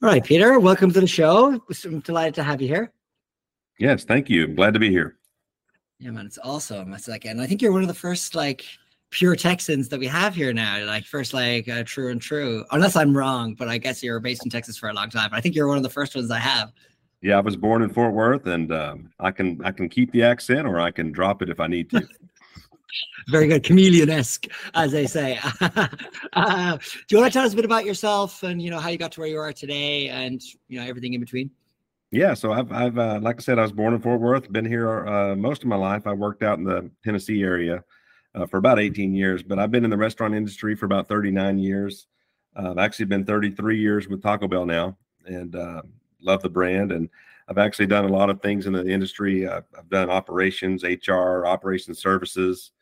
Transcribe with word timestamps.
All 0.00 0.08
right, 0.08 0.22
Peter, 0.22 0.60
welcome 0.60 0.92
to 0.92 1.00
the 1.00 1.08
show. 1.08 1.60
I'm 1.84 1.98
delighted 2.00 2.32
to 2.36 2.44
have 2.44 2.62
you 2.62 2.68
here. 2.68 2.92
Yes, 3.80 4.04
thank 4.04 4.30
you. 4.30 4.46
Glad 4.46 4.72
to 4.74 4.78
be 4.78 4.90
here. 4.90 5.16
Yeah, 5.98 6.12
man, 6.12 6.24
it's 6.24 6.38
awesome. 6.44 6.94
It's 6.94 7.08
like, 7.08 7.24
and 7.24 7.40
I 7.40 7.48
think 7.48 7.60
you're 7.60 7.72
one 7.72 7.82
of 7.82 7.88
the 7.88 7.94
first 7.94 8.36
like 8.36 8.64
pure 9.10 9.34
Texans 9.34 9.88
that 9.88 9.98
we 9.98 10.06
have 10.06 10.36
here 10.36 10.52
now. 10.52 10.84
Like 10.84 11.04
first, 11.04 11.34
like 11.34 11.68
uh, 11.68 11.82
true 11.84 12.12
and 12.12 12.22
true. 12.22 12.64
Unless 12.70 12.94
I'm 12.94 13.16
wrong, 13.16 13.54
but 13.54 13.66
I 13.66 13.76
guess 13.78 14.00
you're 14.00 14.20
based 14.20 14.44
in 14.44 14.50
Texas 14.50 14.76
for 14.78 14.88
a 14.88 14.92
long 14.92 15.10
time. 15.10 15.30
I 15.32 15.40
think 15.40 15.56
you're 15.56 15.66
one 15.66 15.78
of 15.78 15.82
the 15.82 15.90
first 15.90 16.14
ones 16.14 16.30
I 16.30 16.38
have. 16.38 16.70
Yeah, 17.20 17.38
I 17.38 17.40
was 17.40 17.56
born 17.56 17.82
in 17.82 17.90
Fort 17.90 18.14
Worth, 18.14 18.46
and 18.46 18.72
um, 18.72 19.10
I 19.18 19.32
can 19.32 19.60
I 19.64 19.72
can 19.72 19.88
keep 19.88 20.12
the 20.12 20.22
accent, 20.22 20.68
or 20.68 20.78
I 20.78 20.92
can 20.92 21.10
drop 21.10 21.42
it 21.42 21.50
if 21.50 21.58
I 21.58 21.66
need 21.66 21.90
to. 21.90 22.06
Very 23.28 23.46
good, 23.46 23.62
chameleon-esque, 23.62 24.46
as 24.74 24.92
they 24.92 25.06
say. 25.06 25.38
uh, 25.60 26.76
do 26.76 27.16
you 27.16 27.18
want 27.18 27.32
to 27.32 27.38
tell 27.38 27.44
us 27.44 27.52
a 27.52 27.56
bit 27.56 27.64
about 27.64 27.84
yourself 27.84 28.42
and 28.42 28.60
you 28.62 28.70
know 28.70 28.78
how 28.78 28.88
you 28.88 28.98
got 28.98 29.12
to 29.12 29.20
where 29.20 29.28
you 29.28 29.38
are 29.38 29.52
today, 29.52 30.08
and 30.08 30.42
you 30.68 30.80
know 30.80 30.86
everything 30.86 31.14
in 31.14 31.20
between? 31.20 31.50
Yeah, 32.10 32.34
so 32.34 32.52
I've 32.52 32.72
I've 32.72 32.98
uh, 32.98 33.20
like 33.22 33.36
I 33.36 33.40
said, 33.40 33.58
I 33.58 33.62
was 33.62 33.72
born 33.72 33.92
in 33.94 34.00
Fort 34.00 34.20
Worth. 34.20 34.50
Been 34.50 34.64
here 34.64 35.06
uh, 35.06 35.36
most 35.36 35.62
of 35.62 35.68
my 35.68 35.76
life. 35.76 36.06
I 36.06 36.14
worked 36.14 36.42
out 36.42 36.58
in 36.58 36.64
the 36.64 36.90
Tennessee 37.04 37.42
area 37.42 37.84
uh, 38.34 38.46
for 38.46 38.56
about 38.56 38.78
18 38.78 39.14
years, 39.14 39.42
but 39.42 39.58
I've 39.58 39.70
been 39.70 39.84
in 39.84 39.90
the 39.90 39.96
restaurant 39.96 40.34
industry 40.34 40.74
for 40.74 40.86
about 40.86 41.08
39 41.08 41.58
years. 41.58 42.06
Uh, 42.56 42.70
I've 42.70 42.78
actually 42.78 43.06
been 43.06 43.24
33 43.24 43.78
years 43.78 44.08
with 44.08 44.22
Taco 44.22 44.48
Bell 44.48 44.64
now, 44.64 44.96
and 45.26 45.54
uh, 45.54 45.82
love 46.22 46.42
the 46.42 46.48
brand. 46.48 46.92
And 46.92 47.08
I've 47.48 47.58
actually 47.58 47.86
done 47.86 48.04
a 48.04 48.12
lot 48.12 48.30
of 48.30 48.40
things 48.40 48.66
in 48.66 48.72
the 48.72 48.86
industry. 48.86 49.46
I've, 49.46 49.64
I've 49.76 49.88
done 49.88 50.10
operations, 50.10 50.84
HR, 50.84 51.46
operations 51.46 52.00
services, 52.00 52.72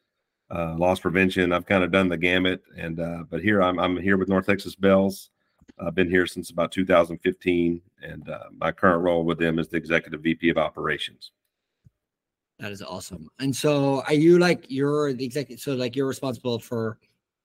uh, 0.55 0.75
loss 0.77 1.01
prevention. 1.01 1.53
I've 1.53 1.67
kind 1.67 1.85
of 1.85 1.91
done 1.91 2.09
the 2.09 2.17
gamut. 2.17 2.63
And 2.77 2.97
but 3.31 3.43
here 3.43 3.63
I'm 3.63 3.79
I'm 3.79 3.97
here 3.97 4.17
with 4.17 4.29
North 4.29 4.47
Texas 4.47 4.75
Bells. 4.75 5.31
I've 5.79 5.95
been 5.95 6.09
here 6.09 6.27
since 6.27 6.51
about 6.51 6.73
2015, 6.73 7.81
and 8.03 8.29
uh, 8.29 8.45
my 8.57 8.73
current 8.73 9.03
role 9.03 9.25
with 9.25 9.39
them 9.39 9.59
is 9.59 9.69
the 9.69 9.77
executive 9.77 10.23
VP 10.23 10.49
of 10.49 10.59
operations. 10.59 11.33
That 12.59 12.73
is 12.73 12.81
awesome. 12.81 13.29
And 13.39 13.55
so, 13.55 14.03
are 14.07 14.15
you 14.15 14.39
like 14.39 14.65
you're 14.69 15.13
the 15.13 15.25
executive? 15.25 15.61
So, 15.61 15.75
like 15.75 15.95
you're 15.95 16.07
responsible 16.07 16.59
for 16.59 16.99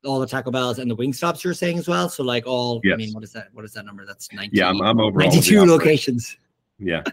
all 0.06 0.20
the 0.20 0.28
Taco 0.28 0.52
Bells 0.52 0.80
and 0.80 0.90
the 0.90 0.96
Wingstops 0.96 1.44
you're 1.44 1.54
saying 1.54 1.78
as 1.78 1.88
well. 1.90 2.08
So, 2.08 2.24
like 2.24 2.48
all, 2.48 2.80
yes. 2.84 2.94
I 2.94 2.98
mean, 2.98 3.14
what 3.14 3.24
is 3.24 3.34
that? 3.34 3.50
What 3.52 3.66
is 3.66 3.74
that 3.74 3.86
number? 3.86 4.06
That's 4.06 4.32
19. 4.32 4.52
Yeah, 4.54 4.70
I'm, 4.70 4.82
I'm 4.82 5.00
over 5.02 5.20
92 5.20 5.66
locations. 5.66 6.38
Yeah. 6.80 7.04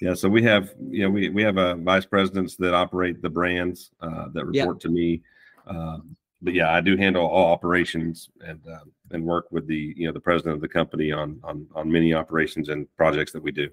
Yeah, 0.00 0.14
so 0.14 0.28
we 0.28 0.42
have, 0.44 0.74
you 0.90 1.02
know, 1.02 1.10
we 1.10 1.28
we 1.28 1.42
have 1.42 1.56
a 1.56 1.72
uh, 1.72 1.74
vice 1.74 2.06
presidents 2.06 2.54
that 2.56 2.72
operate 2.72 3.20
the 3.20 3.30
brands 3.30 3.90
uh, 4.00 4.28
that 4.32 4.46
report 4.46 4.80
to 4.80 4.88
me. 4.88 5.22
Um, 5.66 6.16
but 6.40 6.54
yeah, 6.54 6.72
I 6.72 6.80
do 6.80 6.96
handle 6.96 7.26
all 7.26 7.52
operations 7.52 8.30
and 8.40 8.60
uh, 8.70 8.84
and 9.10 9.24
work 9.24 9.46
with 9.50 9.66
the 9.66 9.94
you 9.96 10.06
know 10.06 10.12
the 10.12 10.20
president 10.20 10.54
of 10.54 10.60
the 10.60 10.68
company 10.68 11.10
on 11.10 11.40
on 11.42 11.66
on 11.74 11.90
many 11.90 12.14
operations 12.14 12.68
and 12.68 12.86
projects 12.96 13.32
that 13.32 13.42
we 13.42 13.50
do. 13.50 13.68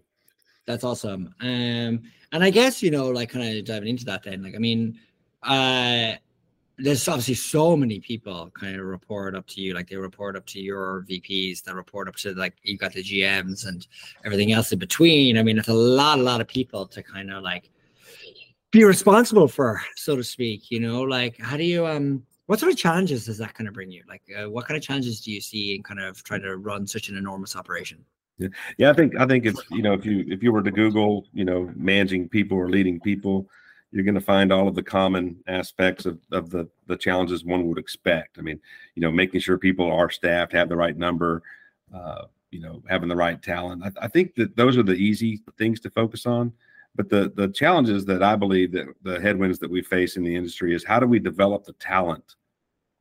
That's 0.65 0.83
awesome. 0.83 1.35
Um, 1.41 2.01
and 2.31 2.43
I 2.43 2.49
guess 2.49 2.81
you 2.81 2.89
know, 2.89 3.09
like 3.09 3.29
kind 3.29 3.57
of 3.57 3.65
diving 3.65 3.89
into 3.89 4.05
that, 4.05 4.23
then, 4.23 4.41
like 4.41 4.55
I 4.55 4.57
mean, 4.57 4.99
uh, 5.43 6.13
there's 6.77 7.07
obviously 7.07 7.35
so 7.35 7.77
many 7.77 7.99
people 7.99 8.51
kind 8.59 8.75
of 8.75 8.85
report 8.85 9.35
up 9.35 9.47
to 9.47 9.61
you, 9.61 9.73
like 9.73 9.89
they 9.89 9.95
report 9.95 10.35
up 10.35 10.45
to 10.47 10.59
your 10.59 11.05
VPs, 11.09 11.63
that 11.63 11.75
report 11.75 12.07
up 12.07 12.15
to 12.17 12.33
like 12.33 12.53
you 12.63 12.77
got 12.77 12.93
the 12.93 13.03
GMs 13.03 13.67
and 13.67 13.87
everything 14.25 14.51
else 14.51 14.71
in 14.71 14.79
between. 14.79 15.37
I 15.37 15.43
mean, 15.43 15.57
it's 15.57 15.69
a 15.69 15.73
lot, 15.73 16.19
a 16.19 16.23
lot 16.23 16.41
of 16.41 16.47
people 16.47 16.85
to 16.87 17.01
kind 17.01 17.31
of 17.31 17.43
like 17.43 17.71
be 18.71 18.83
responsible 18.83 19.47
for, 19.47 19.81
so 19.95 20.15
to 20.15 20.23
speak. 20.23 20.69
You 20.69 20.81
know, 20.81 21.01
like 21.01 21.39
how 21.39 21.55
do 21.55 21.63
you 21.63 21.87
um 21.87 22.23
what 22.47 22.59
sort 22.59 22.71
of 22.71 22.77
challenges 22.77 23.25
does 23.25 23.37
that 23.39 23.53
kind 23.53 23.67
of 23.67 23.73
bring 23.73 23.89
you? 23.89 24.03
Like, 24.07 24.21
uh, 24.37 24.49
what 24.49 24.67
kind 24.67 24.77
of 24.77 24.83
challenges 24.83 25.19
do 25.21 25.31
you 25.31 25.41
see 25.41 25.75
in 25.75 25.81
kind 25.81 25.99
of 25.99 26.23
trying 26.23 26.43
to 26.43 26.57
run 26.57 26.85
such 26.85 27.09
an 27.09 27.17
enormous 27.17 27.55
operation? 27.55 28.05
Yeah, 28.37 28.49
yeah. 28.77 28.89
I 28.89 28.93
think 28.93 29.17
I 29.17 29.25
think 29.25 29.45
if 29.45 29.55
you 29.71 29.81
know 29.81 29.93
if 29.93 30.05
you 30.05 30.25
if 30.27 30.43
you 30.43 30.51
were 30.51 30.61
to 30.61 30.71
Google, 30.71 31.25
you 31.33 31.45
know, 31.45 31.71
managing 31.75 32.27
people 32.27 32.57
or 32.57 32.69
leading 32.69 32.99
people, 32.99 33.47
you're 33.95 34.03
going 34.03 34.13
to 34.13 34.21
find 34.21 34.51
all 34.51 34.67
of 34.67 34.75
the 34.75 34.83
common 34.83 35.37
aspects 35.47 36.05
of, 36.05 36.19
of 36.33 36.49
the 36.49 36.67
the 36.87 36.97
challenges 36.97 37.45
one 37.45 37.65
would 37.65 37.77
expect. 37.77 38.37
I 38.37 38.41
mean, 38.41 38.59
you 38.93 39.01
know, 39.01 39.09
making 39.09 39.39
sure 39.39 39.57
people 39.57 39.89
are 39.89 40.09
staffed, 40.09 40.51
have 40.51 40.67
the 40.67 40.75
right 40.75 40.97
number, 40.97 41.41
uh, 41.95 42.25
you 42.51 42.59
know, 42.59 42.83
having 42.89 43.07
the 43.07 43.15
right 43.15 43.41
talent. 43.41 43.83
I, 43.85 44.05
I 44.05 44.07
think 44.09 44.35
that 44.35 44.57
those 44.57 44.77
are 44.77 44.83
the 44.83 44.95
easy 44.95 45.41
things 45.57 45.79
to 45.79 45.89
focus 45.89 46.25
on. 46.25 46.51
But 46.93 47.07
the 47.07 47.31
the 47.35 47.47
challenges 47.47 48.03
that 48.05 48.21
I 48.21 48.35
believe 48.35 48.73
that 48.73 48.87
the 49.03 49.17
headwinds 49.21 49.59
that 49.59 49.71
we 49.71 49.81
face 49.81 50.17
in 50.17 50.23
the 50.23 50.35
industry 50.35 50.75
is 50.75 50.83
how 50.83 50.99
do 50.99 51.07
we 51.07 51.19
develop 51.19 51.63
the 51.63 51.73
talent 51.73 52.35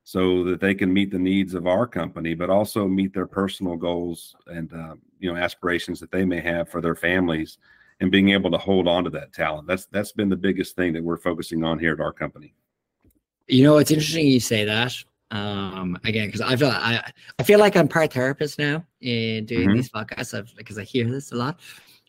so 0.04 0.44
that 0.44 0.60
they 0.60 0.76
can 0.76 0.92
meet 0.92 1.10
the 1.10 1.18
needs 1.18 1.54
of 1.54 1.66
our 1.66 1.88
company, 1.88 2.34
but 2.34 2.50
also 2.50 2.86
meet 2.86 3.12
their 3.12 3.26
personal 3.26 3.74
goals 3.74 4.36
and 4.46 4.72
uh, 4.72 4.94
you 5.18 5.28
know 5.28 5.36
aspirations 5.36 5.98
that 5.98 6.12
they 6.12 6.24
may 6.24 6.40
have 6.40 6.68
for 6.68 6.80
their 6.80 6.94
families, 6.94 7.58
and 8.00 8.10
being 8.10 8.30
able 8.30 8.50
to 8.50 8.58
hold 8.58 8.88
on 8.88 9.04
to 9.04 9.10
that 9.10 9.32
talent. 9.32 9.66
That's 9.66 9.86
that's 9.86 10.12
been 10.12 10.28
the 10.28 10.36
biggest 10.36 10.76
thing 10.76 10.92
that 10.94 11.02
we're 11.02 11.16
focusing 11.16 11.64
on 11.64 11.78
here 11.78 11.92
at 11.92 12.00
our 12.00 12.12
company. 12.12 12.54
You 13.46 13.62
know, 13.64 13.78
it's 13.78 13.90
interesting 13.90 14.26
you 14.26 14.40
say 14.40 14.64
that. 14.64 14.94
Um, 15.30 15.98
again, 16.04 16.26
because 16.26 16.40
I 16.40 16.54
feel 16.56 16.68
I 16.68 17.10
I 17.38 17.42
feel 17.42 17.58
like 17.58 17.76
I'm 17.76 17.88
part 17.88 18.12
therapist 18.12 18.58
now 18.58 18.84
in 19.00 19.46
doing 19.46 19.68
mm-hmm. 19.68 19.76
these 19.76 19.90
podcasts 19.90 20.56
because 20.56 20.78
I 20.78 20.84
hear 20.84 21.10
this 21.10 21.32
a 21.32 21.36
lot. 21.36 21.60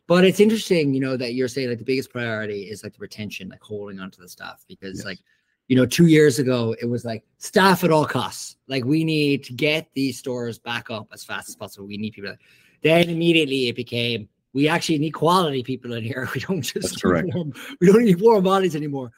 But 0.07 0.23
it's 0.23 0.40
interesting, 0.40 0.94
you 0.94 1.00
know, 1.00 1.18
that 1.18 1.34
you're 1.34 1.47
saying 1.47 1.69
like 1.69 1.79
the 1.79 1.85
biggest 1.85 2.12
priority 2.12 2.63
is 2.63 2.84
like 2.84 2.94
the 2.94 3.00
retention, 3.00 3.50
like 3.50 3.63
holding 3.63 4.00
on 4.00 4.12
to 4.12 4.22
the 4.22 4.29
staff, 4.29 4.63
because 4.67 4.97
yes. 4.97 5.06
like, 5.06 5.19
you 5.67 5.75
know, 5.75 5.85
two 5.85 6.06
years 6.06 6.38
ago 6.38 6.75
it 6.79 6.85
was 6.85 7.06
like 7.06 7.23
staff 7.40 7.84
at 7.84 7.91
all 7.91 8.06
costs. 8.06 8.57
Like 8.67 8.85
we 8.85 9.03
need 9.03 9.44
to 9.46 9.53
get 9.53 9.90
these 9.96 10.19
stores 10.19 10.59
back 10.59 10.91
up 10.91 11.07
as 11.12 11.23
fast 11.23 11.50
as 11.50 11.56
possible. 11.56 11.88
We 11.88 11.97
need 11.97 12.13
people. 12.13 12.35
Then 12.84 13.09
immediately 13.09 13.67
it 13.67 13.75
became 13.75 14.29
we 14.56 14.70
actually 14.70 14.98
need 14.98 15.12
quality 15.12 15.62
people 15.62 15.94
in 15.94 16.04
here. 16.04 16.28
We 16.34 16.40
don't 16.40 16.62
just. 16.62 17.04
Warm, 17.04 17.54
we 17.82 17.88
don't 17.88 18.06
need 18.06 18.22
warm 18.22 18.44
bodies 18.46 18.76
anymore. 18.76 19.12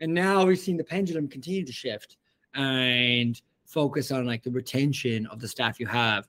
And 0.00 0.14
now 0.14 0.46
we've 0.46 0.58
seen 0.58 0.76
the 0.76 0.84
pendulum 0.84 1.28
continue 1.28 1.64
to 1.64 1.72
shift 1.72 2.16
and 2.54 3.40
focus 3.66 4.12
on 4.12 4.24
like 4.24 4.44
the 4.44 4.52
retention 4.52 5.26
of 5.26 5.40
the 5.40 5.48
staff 5.48 5.80
you 5.80 5.86
have. 5.86 6.28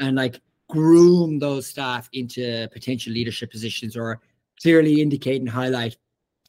And 0.00 0.16
like 0.16 0.40
groom 0.68 1.38
those 1.38 1.66
staff 1.66 2.08
into 2.12 2.68
potential 2.72 3.12
leadership 3.12 3.50
positions 3.52 3.96
or 3.96 4.20
clearly 4.60 5.00
indicate 5.00 5.40
and 5.40 5.48
highlight 5.48 5.96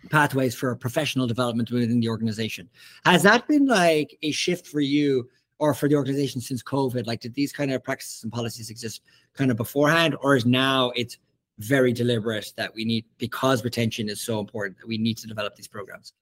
pathways 0.09 0.55
for 0.55 0.75
professional 0.75 1.27
development 1.27 1.69
within 1.69 1.99
the 1.99 2.09
organization. 2.09 2.67
Has 3.05 3.21
that 3.23 3.47
been 3.47 3.67
like 3.67 4.17
a 4.23 4.31
shift 4.31 4.67
for 4.67 4.79
you 4.79 5.29
or 5.59 5.73
for 5.75 5.87
the 5.87 5.95
organization 5.95 6.41
since 6.41 6.63
COVID? 6.63 7.05
Like, 7.05 7.19
did 7.19 7.35
these 7.35 7.53
kind 7.53 7.71
of 7.71 7.83
practices 7.83 8.23
and 8.23 8.33
policies 8.33 8.71
exist 8.71 9.01
kind 9.33 9.51
of 9.51 9.57
beforehand, 9.57 10.15
or 10.21 10.35
is 10.35 10.45
now 10.45 10.91
it's 10.95 11.17
very 11.59 11.93
deliberate 11.93 12.51
that 12.57 12.73
we 12.73 12.85
need 12.85 13.05
because 13.17 13.63
retention 13.63 14.09
is 14.09 14.21
so 14.21 14.39
important 14.39 14.77
that 14.79 14.87
we 14.87 14.97
need 14.97 15.17
to 15.17 15.27
develop 15.27 15.55
these 15.55 15.67
programs? 15.67 16.13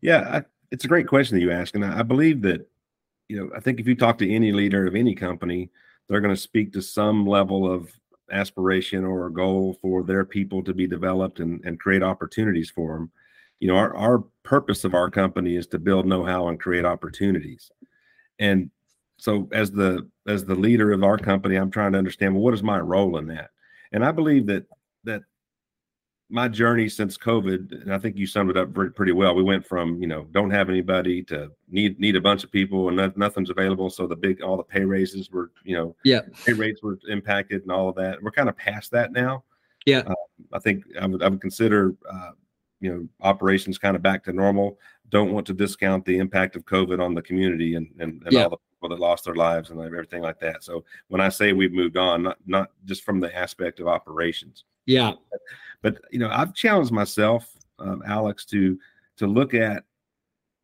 Yeah, 0.00 0.38
I, 0.38 0.42
it's 0.70 0.84
a 0.84 0.88
great 0.88 1.06
question 1.06 1.36
that 1.36 1.42
you 1.42 1.52
ask, 1.52 1.74
and 1.74 1.84
I, 1.84 2.00
I 2.00 2.02
believe 2.02 2.42
that 2.42 2.68
you 3.28 3.36
know 3.38 3.50
I 3.56 3.60
think 3.60 3.80
if 3.80 3.86
you 3.86 3.94
talk 3.94 4.18
to 4.18 4.34
any 4.34 4.52
leader 4.52 4.86
of 4.86 4.94
any 4.94 5.14
company, 5.14 5.70
they're 6.08 6.20
going 6.20 6.34
to 6.34 6.40
speak 6.40 6.72
to 6.72 6.82
some 6.82 7.26
level 7.26 7.70
of 7.70 7.92
aspiration 8.30 9.04
or 9.04 9.26
a 9.26 9.32
goal 9.32 9.76
for 9.80 10.02
their 10.02 10.24
people 10.24 10.62
to 10.64 10.72
be 10.72 10.86
developed 10.86 11.40
and, 11.40 11.62
and 11.64 11.78
create 11.78 12.02
opportunities 12.02 12.70
for 12.70 12.94
them. 12.94 13.10
You 13.60 13.68
know, 13.68 13.76
our, 13.76 13.94
our 13.94 14.24
purpose 14.42 14.84
of 14.84 14.94
our 14.94 15.10
company 15.10 15.56
is 15.56 15.66
to 15.68 15.78
build 15.78 16.06
know-how 16.06 16.48
and 16.48 16.58
create 16.58 16.84
opportunities. 16.84 17.70
And 18.38 18.70
so 19.18 19.48
as 19.52 19.70
the 19.70 20.08
as 20.26 20.44
the 20.44 20.54
leader 20.54 20.92
of 20.92 21.04
our 21.04 21.18
company, 21.18 21.56
I'm 21.56 21.70
trying 21.70 21.92
to 21.92 21.98
understand, 21.98 22.34
well, 22.34 22.42
what 22.42 22.54
is 22.54 22.62
my 22.62 22.80
role 22.80 23.18
in 23.18 23.28
that? 23.28 23.50
And 23.92 24.04
I 24.04 24.12
believe 24.12 24.46
that 24.46 24.64
that 25.04 25.22
my 26.32 26.48
journey 26.48 26.88
since 26.88 27.18
COVID, 27.18 27.82
and 27.82 27.92
I 27.92 27.98
think 27.98 28.16
you 28.16 28.26
summed 28.26 28.50
it 28.50 28.56
up 28.56 28.72
pretty 28.72 29.12
well. 29.12 29.34
We 29.34 29.42
went 29.42 29.66
from 29.66 30.00
you 30.00 30.08
know 30.08 30.26
don't 30.32 30.50
have 30.50 30.70
anybody 30.70 31.22
to 31.24 31.50
need 31.68 32.00
need 32.00 32.16
a 32.16 32.20
bunch 32.20 32.42
of 32.42 32.50
people 32.50 32.88
and 32.88 32.96
no, 32.96 33.12
nothing's 33.16 33.50
available. 33.50 33.90
So 33.90 34.06
the 34.06 34.16
big 34.16 34.42
all 34.42 34.56
the 34.56 34.62
pay 34.62 34.84
raises 34.84 35.30
were 35.30 35.50
you 35.62 35.76
know 35.76 35.94
yeah 36.04 36.20
pay 36.44 36.54
rates 36.54 36.82
were 36.82 36.98
impacted 37.08 37.62
and 37.62 37.70
all 37.70 37.88
of 37.90 37.96
that. 37.96 38.22
We're 38.22 38.30
kind 38.30 38.48
of 38.48 38.56
past 38.56 38.90
that 38.92 39.12
now. 39.12 39.44
Yeah, 39.84 40.02
uh, 40.06 40.14
I 40.52 40.58
think 40.58 40.84
I 41.00 41.06
would 41.06 41.22
I 41.22 41.28
would 41.28 41.40
consider 41.40 41.94
uh, 42.10 42.30
you 42.80 42.92
know 42.92 43.08
operations 43.20 43.76
kind 43.76 43.94
of 43.94 44.02
back 44.02 44.24
to 44.24 44.32
normal. 44.32 44.78
Don't 45.10 45.32
want 45.32 45.46
to 45.48 45.52
discount 45.52 46.06
the 46.06 46.16
impact 46.16 46.56
of 46.56 46.64
COVID 46.64 46.98
on 46.98 47.14
the 47.14 47.22
community 47.22 47.74
and 47.74 47.88
and, 47.98 48.22
and 48.24 48.32
yeah. 48.32 48.44
all 48.44 48.50
the 48.50 48.56
people 48.82 48.96
that 48.96 49.02
lost 49.02 49.24
their 49.24 49.34
lives 49.34 49.70
and 49.70 49.80
everything 49.80 50.22
like 50.22 50.40
that. 50.40 50.64
So 50.64 50.84
when 51.08 51.20
I 51.20 51.28
say 51.28 51.52
we've 51.52 51.72
moved 51.72 51.96
on, 51.96 52.24
not 52.24 52.38
not 52.46 52.70
just 52.84 53.04
from 53.04 53.20
the 53.20 53.34
aspect 53.36 53.80
of 53.80 53.86
operations. 53.86 54.64
Yeah. 54.86 55.12
But 55.82 55.98
you 56.10 56.18
know, 56.18 56.28
I've 56.30 56.54
challenged 56.54 56.92
myself, 56.92 57.48
um, 57.78 58.02
Alex, 58.06 58.44
to 58.46 58.78
to 59.18 59.26
look 59.26 59.54
at 59.54 59.84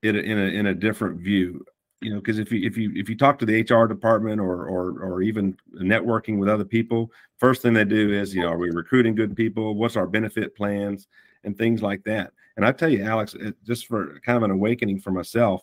it 0.02 0.16
in 0.16 0.38
a 0.38 0.42
in 0.42 0.66
a 0.66 0.74
different 0.74 1.20
view. 1.20 1.64
You 2.00 2.10
know, 2.14 2.20
because 2.20 2.38
if 2.38 2.52
you 2.52 2.66
if 2.66 2.76
you 2.76 2.92
if 2.94 3.08
you 3.08 3.16
talk 3.16 3.38
to 3.38 3.46
the 3.46 3.62
HR 3.62 3.86
department 3.86 4.40
or 4.40 4.66
or 4.66 5.00
or 5.00 5.22
even 5.22 5.56
networking 5.74 6.38
with 6.38 6.48
other 6.48 6.64
people, 6.64 7.10
first 7.38 7.62
thing 7.62 7.72
they 7.72 7.84
do 7.84 8.12
is 8.12 8.34
you 8.34 8.42
know, 8.42 8.48
are 8.48 8.58
we 8.58 8.70
recruiting 8.70 9.14
good 9.14 9.36
people? 9.36 9.74
What's 9.74 9.96
our 9.96 10.06
benefit 10.06 10.56
plans 10.56 11.06
and 11.44 11.56
things 11.56 11.82
like 11.82 12.02
that. 12.04 12.32
And 12.56 12.66
I 12.66 12.72
tell 12.72 12.88
you, 12.88 13.04
Alex, 13.04 13.34
it, 13.34 13.54
just 13.64 13.86
for 13.86 14.18
kind 14.26 14.36
of 14.36 14.42
an 14.42 14.50
awakening 14.50 15.00
for 15.00 15.12
myself, 15.12 15.62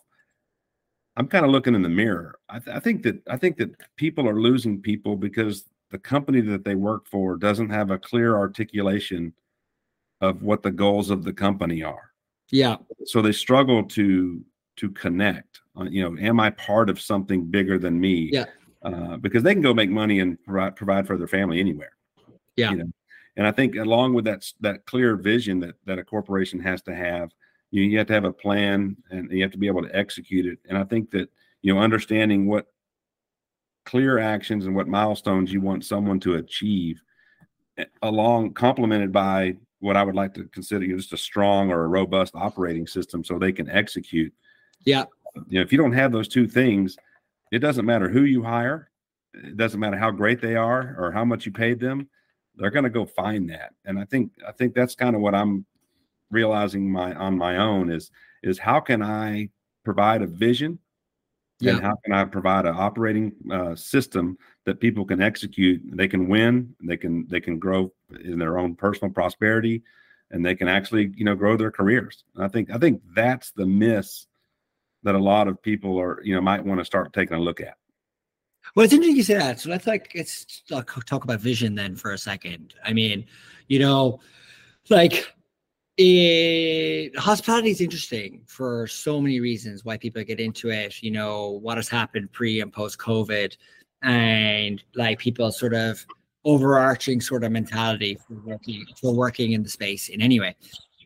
I'm 1.16 1.28
kind 1.28 1.44
of 1.44 1.50
looking 1.50 1.74
in 1.74 1.82
the 1.82 1.88
mirror. 1.88 2.38
I, 2.48 2.58
th- 2.58 2.76
I 2.76 2.80
think 2.80 3.02
that 3.04 3.22
I 3.28 3.36
think 3.36 3.56
that 3.56 3.70
people 3.96 4.28
are 4.28 4.40
losing 4.40 4.80
people 4.80 5.16
because 5.16 5.64
the 5.90 5.98
company 5.98 6.40
that 6.42 6.64
they 6.64 6.74
work 6.74 7.06
for 7.08 7.36
doesn't 7.36 7.70
have 7.70 7.90
a 7.90 7.98
clear 7.98 8.36
articulation 8.36 9.32
of 10.20 10.42
what 10.42 10.62
the 10.62 10.70
goals 10.70 11.10
of 11.10 11.24
the 11.24 11.32
company 11.32 11.82
are. 11.82 12.12
Yeah. 12.50 12.76
So 13.04 13.22
they 13.22 13.32
struggle 13.32 13.82
to 13.84 14.44
to 14.76 14.90
connect. 14.90 15.60
Uh, 15.78 15.84
you 15.84 16.02
know, 16.02 16.20
am 16.20 16.38
I 16.38 16.50
part 16.50 16.90
of 16.90 17.00
something 17.00 17.46
bigger 17.46 17.78
than 17.78 17.98
me? 17.98 18.30
Yeah. 18.32 18.44
Uh, 18.82 19.16
because 19.16 19.42
they 19.42 19.52
can 19.52 19.62
go 19.62 19.74
make 19.74 19.90
money 19.90 20.20
and 20.20 20.42
provide, 20.44 20.76
provide 20.76 21.06
for 21.06 21.16
their 21.16 21.26
family 21.26 21.60
anywhere. 21.60 21.96
Yeah. 22.56 22.70
You 22.70 22.76
know? 22.76 22.92
And 23.36 23.46
I 23.46 23.52
think 23.52 23.76
along 23.76 24.14
with 24.14 24.24
that 24.26 24.50
that 24.60 24.86
clear 24.86 25.16
vision 25.16 25.60
that 25.60 25.74
that 25.86 25.98
a 25.98 26.04
corporation 26.04 26.60
has 26.60 26.82
to 26.82 26.94
have, 26.94 27.30
you, 27.76 27.84
you 27.84 27.98
have 27.98 28.06
to 28.06 28.14
have 28.14 28.24
a 28.24 28.32
plan 28.32 28.96
and 29.10 29.30
you 29.30 29.42
have 29.42 29.52
to 29.52 29.58
be 29.58 29.66
able 29.66 29.82
to 29.82 29.94
execute 29.94 30.46
it. 30.46 30.58
And 30.68 30.78
I 30.78 30.84
think 30.84 31.10
that 31.10 31.28
you 31.62 31.74
know 31.74 31.80
understanding 31.80 32.46
what 32.46 32.66
clear 33.84 34.18
actions 34.18 34.66
and 34.66 34.74
what 34.74 34.88
milestones 34.88 35.52
you 35.52 35.60
want 35.60 35.84
someone 35.84 36.18
to 36.20 36.34
achieve 36.36 37.02
eh, 37.78 37.84
along 38.02 38.54
complemented 38.54 39.12
by 39.12 39.56
what 39.80 39.96
I 39.96 40.02
would 40.02 40.14
like 40.14 40.34
to 40.34 40.44
consider 40.44 40.86
just 40.86 41.12
a 41.12 41.18
strong 41.18 41.70
or 41.70 41.84
a 41.84 41.88
robust 41.88 42.34
operating 42.34 42.86
system 42.86 43.22
so 43.22 43.38
they 43.38 43.52
can 43.52 43.68
execute. 43.70 44.32
Yeah. 44.84 45.04
You 45.48 45.58
know, 45.58 45.60
if 45.60 45.70
you 45.70 45.78
don't 45.78 45.92
have 45.92 46.12
those 46.12 46.28
two 46.28 46.48
things, 46.48 46.96
it 47.52 47.58
doesn't 47.58 47.84
matter 47.84 48.08
who 48.08 48.22
you 48.22 48.42
hire, 48.42 48.90
it 49.34 49.56
doesn't 49.56 49.78
matter 49.78 49.98
how 49.98 50.10
great 50.10 50.40
they 50.40 50.56
are 50.56 50.96
or 50.98 51.12
how 51.12 51.24
much 51.24 51.44
you 51.44 51.52
paid 51.52 51.78
them, 51.78 52.08
they're 52.56 52.70
going 52.70 52.84
to 52.84 52.90
go 52.90 53.04
find 53.04 53.50
that. 53.50 53.74
And 53.84 53.98
I 53.98 54.04
think 54.06 54.32
I 54.48 54.52
think 54.52 54.74
that's 54.74 54.94
kind 54.94 55.14
of 55.14 55.20
what 55.20 55.34
I'm 55.34 55.66
realizing 56.30 56.90
my 56.90 57.14
on 57.14 57.36
my 57.36 57.56
own 57.56 57.90
is 57.90 58.10
is 58.42 58.58
how 58.58 58.80
can 58.80 59.02
I 59.02 59.48
provide 59.84 60.22
a 60.22 60.26
vision 60.26 60.78
yeah. 61.60 61.72
and 61.72 61.82
how 61.82 61.96
can 62.04 62.12
I 62.12 62.24
provide 62.24 62.66
an 62.66 62.74
operating 62.76 63.32
uh, 63.50 63.74
system 63.74 64.36
that 64.64 64.80
people 64.80 65.04
can 65.04 65.22
execute? 65.22 65.80
They 65.96 66.08
can 66.08 66.28
win, 66.28 66.74
they 66.82 66.96
can 66.96 67.26
they 67.28 67.40
can 67.40 67.58
grow 67.58 67.92
in 68.22 68.38
their 68.38 68.58
own 68.58 68.74
personal 68.74 69.12
prosperity, 69.12 69.82
and 70.30 70.44
they 70.44 70.54
can 70.54 70.68
actually 70.68 71.12
you 71.16 71.24
know 71.24 71.34
grow 71.34 71.56
their 71.56 71.70
careers. 71.70 72.24
And 72.34 72.44
I 72.44 72.48
think 72.48 72.70
I 72.70 72.78
think 72.78 73.02
that's 73.14 73.52
the 73.52 73.66
miss 73.66 74.26
that 75.02 75.14
a 75.14 75.18
lot 75.18 75.48
of 75.48 75.62
people 75.62 75.98
are 75.98 76.22
you 76.22 76.34
know 76.34 76.40
might 76.40 76.64
want 76.64 76.80
to 76.80 76.84
start 76.84 77.12
taking 77.12 77.36
a 77.36 77.40
look 77.40 77.60
at. 77.60 77.76
Well, 78.74 78.84
it's 78.84 78.92
interesting 78.92 79.16
you 79.16 79.22
say 79.22 79.34
that. 79.34 79.60
So 79.60 79.70
let's 79.70 79.86
like 79.86 80.12
let's 80.14 80.62
talk 80.68 81.24
about 81.24 81.40
vision 81.40 81.74
then 81.74 81.96
for 81.96 82.12
a 82.12 82.18
second. 82.18 82.74
I 82.84 82.92
mean, 82.92 83.24
you 83.68 83.78
know, 83.78 84.20
like 84.90 85.32
it, 85.98 87.18
hospitality 87.18 87.70
is 87.70 87.80
interesting 87.80 88.42
for 88.46 88.86
so 88.86 89.20
many 89.20 89.40
reasons 89.40 89.84
why 89.84 89.96
people 89.96 90.22
get 90.24 90.40
into 90.40 90.70
it. 90.70 91.02
You 91.02 91.10
know, 91.10 91.58
what 91.62 91.78
has 91.78 91.88
happened 91.88 92.32
pre 92.32 92.60
and 92.60 92.72
post 92.72 92.98
COVID, 92.98 93.56
and 94.02 94.82
like 94.94 95.18
people 95.18 95.50
sort 95.52 95.74
of 95.74 96.04
overarching 96.44 97.20
sort 97.20 97.44
of 97.44 97.52
mentality 97.52 98.18
for 98.26 98.34
working 98.44 98.86
for 99.00 99.14
working 99.14 99.52
in 99.52 99.62
the 99.62 99.68
space 99.68 100.08
in 100.08 100.20
any 100.20 100.38
way. 100.38 100.54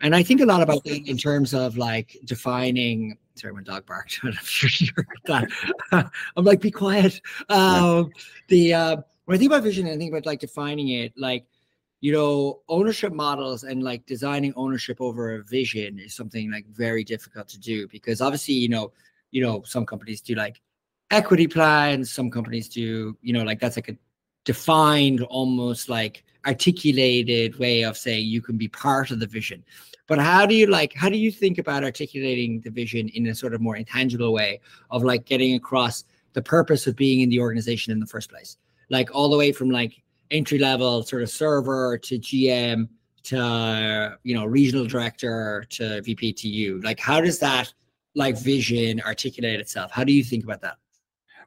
And 0.02 0.14
I 0.14 0.22
think 0.22 0.40
a 0.40 0.46
lot 0.46 0.62
about 0.62 0.82
that 0.84 1.08
in 1.08 1.16
terms 1.16 1.54
of 1.54 1.76
like 1.76 2.16
defining. 2.24 3.16
Sorry, 3.34 3.52
my 3.52 3.62
dog 3.62 3.86
barked. 3.86 4.20
I'm 4.24 4.32
sure 4.42 4.70
you 4.78 4.92
heard 4.96 5.06
that. 5.26 6.10
I'm 6.36 6.44
like, 6.44 6.60
be 6.60 6.70
quiet. 6.70 7.20
Um, 7.48 8.10
the 8.48 8.74
uh, 8.74 8.96
when 9.26 9.36
I 9.36 9.38
think 9.38 9.52
about 9.52 9.62
vision, 9.62 9.86
I 9.86 9.96
think 9.96 10.12
about 10.12 10.26
like 10.26 10.40
defining 10.40 10.88
it, 10.88 11.12
like 11.16 11.46
you 12.00 12.12
know, 12.12 12.60
ownership 12.68 13.12
models 13.12 13.64
and 13.64 13.82
like 13.82 14.06
designing 14.06 14.54
ownership 14.56 15.00
over 15.00 15.34
a 15.34 15.44
vision 15.44 15.98
is 15.98 16.14
something 16.14 16.50
like 16.50 16.66
very 16.68 17.04
difficult 17.04 17.48
to 17.48 17.58
do 17.58 17.86
because 17.88 18.20
obviously, 18.20 18.54
you 18.54 18.68
know, 18.68 18.92
you 19.30 19.42
know, 19.42 19.62
some 19.64 19.84
companies 19.84 20.20
do 20.20 20.34
like 20.34 20.60
equity 21.10 21.46
plans, 21.46 22.10
some 22.10 22.30
companies 22.30 22.68
do, 22.68 23.16
you 23.20 23.32
know, 23.32 23.42
like 23.42 23.60
that's 23.60 23.76
like 23.76 23.88
a 23.88 23.96
defined, 24.44 25.20
almost 25.24 25.88
like 25.88 26.24
articulated 26.46 27.58
way 27.58 27.82
of 27.82 27.98
saying 27.98 28.26
you 28.26 28.40
can 28.40 28.56
be 28.56 28.68
part 28.68 29.10
of 29.10 29.20
the 29.20 29.26
vision. 29.26 29.62
But 30.06 30.18
how 30.18 30.46
do 30.46 30.54
you 30.54 30.66
like, 30.66 30.94
how 30.94 31.10
do 31.10 31.18
you 31.18 31.30
think 31.30 31.58
about 31.58 31.84
articulating 31.84 32.62
the 32.62 32.70
vision 32.70 33.08
in 33.10 33.26
a 33.26 33.34
sort 33.34 33.54
of 33.54 33.60
more 33.60 33.76
intangible 33.76 34.32
way 34.32 34.60
of 34.90 35.04
like 35.04 35.26
getting 35.26 35.54
across 35.54 36.04
the 36.32 36.42
purpose 36.42 36.86
of 36.86 36.96
being 36.96 37.20
in 37.20 37.28
the 37.28 37.40
organization 37.40 37.92
in 37.92 38.00
the 38.00 38.06
first 38.06 38.30
place? 38.30 38.56
Like 38.88 39.14
all 39.14 39.28
the 39.28 39.36
way 39.36 39.52
from 39.52 39.70
like 39.70 40.02
entry 40.30 40.58
level 40.58 41.02
sort 41.02 41.22
of 41.22 41.30
server 41.30 41.98
to 41.98 42.18
GM 42.18 42.88
to 43.22 44.18
you 44.22 44.34
know 44.34 44.44
regional 44.44 44.86
director 44.86 45.64
to 45.70 46.02
VP 46.02 46.32
to 46.34 46.48
you? 46.48 46.80
Like 46.82 46.98
how 46.98 47.20
does 47.20 47.38
that 47.40 47.72
like 48.14 48.38
vision 48.38 49.00
articulate 49.02 49.60
itself? 49.60 49.90
How 49.92 50.04
do 50.04 50.12
you 50.12 50.24
think 50.24 50.44
about 50.44 50.60
that? 50.62 50.76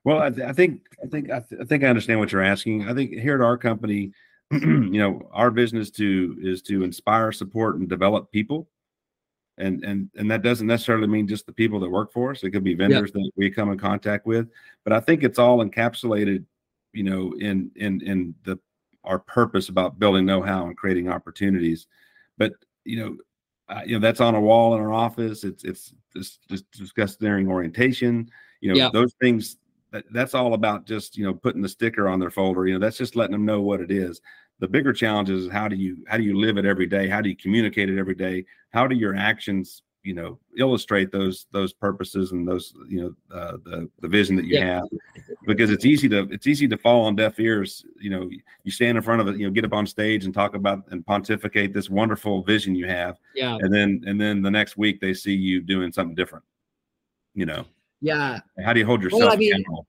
Well, 0.04 0.20
I, 0.20 0.30
th- 0.30 0.48
I 0.48 0.54
think 0.54 0.82
I 1.04 1.08
think 1.08 1.32
I, 1.32 1.40
th- 1.40 1.62
I, 1.62 1.66
think 1.66 1.84
I 1.84 1.88
understand 1.88 2.20
what 2.20 2.32
you're 2.32 2.42
asking. 2.42 2.88
I 2.90 2.94
think 2.94 3.12
here 3.14 3.36
at 3.36 3.42
our 3.42 3.58
company, 3.58 4.12
you 4.52 4.90
know, 4.90 5.30
our 5.32 5.50
business 5.50 5.90
to 5.92 6.38
is 6.42 6.62
to 6.64 6.84
inspire, 6.84 7.32
support, 7.32 7.78
and 7.78 7.88
develop 7.88 8.32
people, 8.32 8.68
and 9.58 9.84
and 9.84 10.10
and 10.16 10.30
that 10.30 10.42
doesn't 10.42 10.68
necessarily 10.68 11.08
mean 11.08 11.28
just 11.28 11.46
the 11.46 11.54
people 11.54 11.80
that 11.80 11.90
work 11.90 12.12
for 12.12 12.32
us. 12.32 12.44
It 12.44 12.52
could 12.52 12.66
be 12.66 12.76
vendors 12.76 13.14
that 13.14 13.32
we 13.38 13.50
come 13.50 13.72
in 13.72 13.78
contact 13.78 14.26
with, 14.26 14.50
but 14.84 14.92
I 14.92 15.00
think 15.00 15.24
it's 15.24 15.40
all 15.40 15.64
encapsulated, 15.64 16.44
you 16.92 17.04
know, 17.04 17.34
in 17.40 17.72
in 17.78 18.02
in 18.02 18.36
the 18.44 18.60
our 19.04 19.20
purpose 19.20 19.70
about 19.70 20.00
building 20.00 20.26
know-how 20.26 20.68
and 20.68 20.78
creating 20.78 21.10
opportunities. 21.10 21.88
But 22.38 22.54
you 22.86 23.00
know, 23.00 23.18
uh, 23.70 23.82
you 23.86 23.94
know 23.94 24.00
that's 24.00 24.22
on 24.22 24.36
a 24.36 24.42
wall 24.42 24.76
in 24.76 24.82
our 24.82 24.94
office. 24.94 25.44
It's 25.44 25.64
it's 25.64 25.94
just, 26.16 26.40
just 26.50 26.72
discussed 26.72 27.20
during 27.20 27.48
orientation. 27.48 28.30
You 28.62 28.70
know, 28.70 28.78
yeah. 28.78 28.90
those 28.92 29.14
things. 29.22 29.58
That, 29.92 30.06
that's 30.12 30.34
all 30.34 30.56
about 30.56 30.88
just 30.88 31.18
you 31.18 31.24
know 31.26 31.34
putting 31.34 31.62
the 31.62 31.70
sticker 31.70 32.08
on 32.08 32.20
their 32.20 32.32
folder. 32.32 32.66
You 32.66 32.74
know, 32.74 32.80
that's 32.80 32.98
just 32.98 33.16
letting 33.16 33.34
them 33.34 33.46
know 33.46 33.62
what 33.62 33.80
it 33.80 33.92
is. 33.92 34.22
The 34.60 34.68
bigger 34.68 34.94
challenge 34.94 35.30
is 35.30 35.52
how 35.52 35.68
do 35.68 35.76
you 35.76 35.98
how 36.08 36.18
do 36.18 36.24
you 36.24 36.38
live 36.40 36.58
it 36.58 36.66
every 36.66 36.88
day? 36.88 37.08
How 37.08 37.22
do 37.22 37.30
you 37.30 37.36
communicate 37.36 37.90
it 37.90 38.00
every 38.00 38.16
day? 38.16 38.46
How 38.72 38.88
do 38.88 38.96
your 38.96 39.16
actions 39.16 39.84
you 40.04 40.14
know 40.14 40.38
illustrate 40.58 41.12
those 41.12 41.48
those 41.52 41.74
purposes 41.74 42.32
and 42.32 42.48
those 42.48 42.74
you 42.88 43.02
know 43.02 43.38
uh, 43.38 43.58
the 43.64 43.90
the 44.02 44.08
vision 44.08 44.36
that 44.36 44.46
you 44.46 44.58
yeah. 44.58 44.76
have. 44.76 44.84
Because 45.46 45.72
it's 45.72 45.86
easy 45.86 46.08
to 46.10 46.28
it's 46.32 46.48
easy 46.48 46.68
to 46.68 46.78
fall 46.78 47.06
on 47.06 47.16
deaf 47.16 47.40
ears 47.40 47.86
you 48.00 48.10
know 48.10 48.30
you 48.64 48.72
stand 48.72 48.98
in 48.98 49.04
front 49.04 49.22
of 49.22 49.28
it 49.28 49.38
you 49.38 49.46
know 49.46 49.52
get 49.52 49.66
up 49.66 49.74
on 49.74 49.88
stage 49.88 50.26
and 50.26 50.34
talk 50.34 50.56
about 50.56 50.84
and 50.92 51.06
pontificate 51.06 51.74
this 51.74 51.90
wonderful 51.90 52.44
vision 52.44 52.76
you 52.76 52.88
have. 52.88 53.18
Yeah. 53.36 53.58
And 53.60 53.74
then 53.74 54.04
and 54.06 54.20
then 54.20 54.42
the 54.42 54.52
next 54.52 54.78
week 54.78 55.00
they 55.00 55.14
see 55.14 55.34
you 55.34 55.62
doing 55.62 55.92
something 55.92 56.16
different 56.16 56.44
you 57.34 57.46
know? 57.46 57.66
Yeah. 58.02 58.40
How 58.64 58.74
do 58.74 58.80
you 58.80 58.86
hold 58.86 59.02
yourself 59.02 59.22
well, 59.22 59.32
I 59.32 59.36
mean, 59.36 59.54
accountable? 59.54 59.88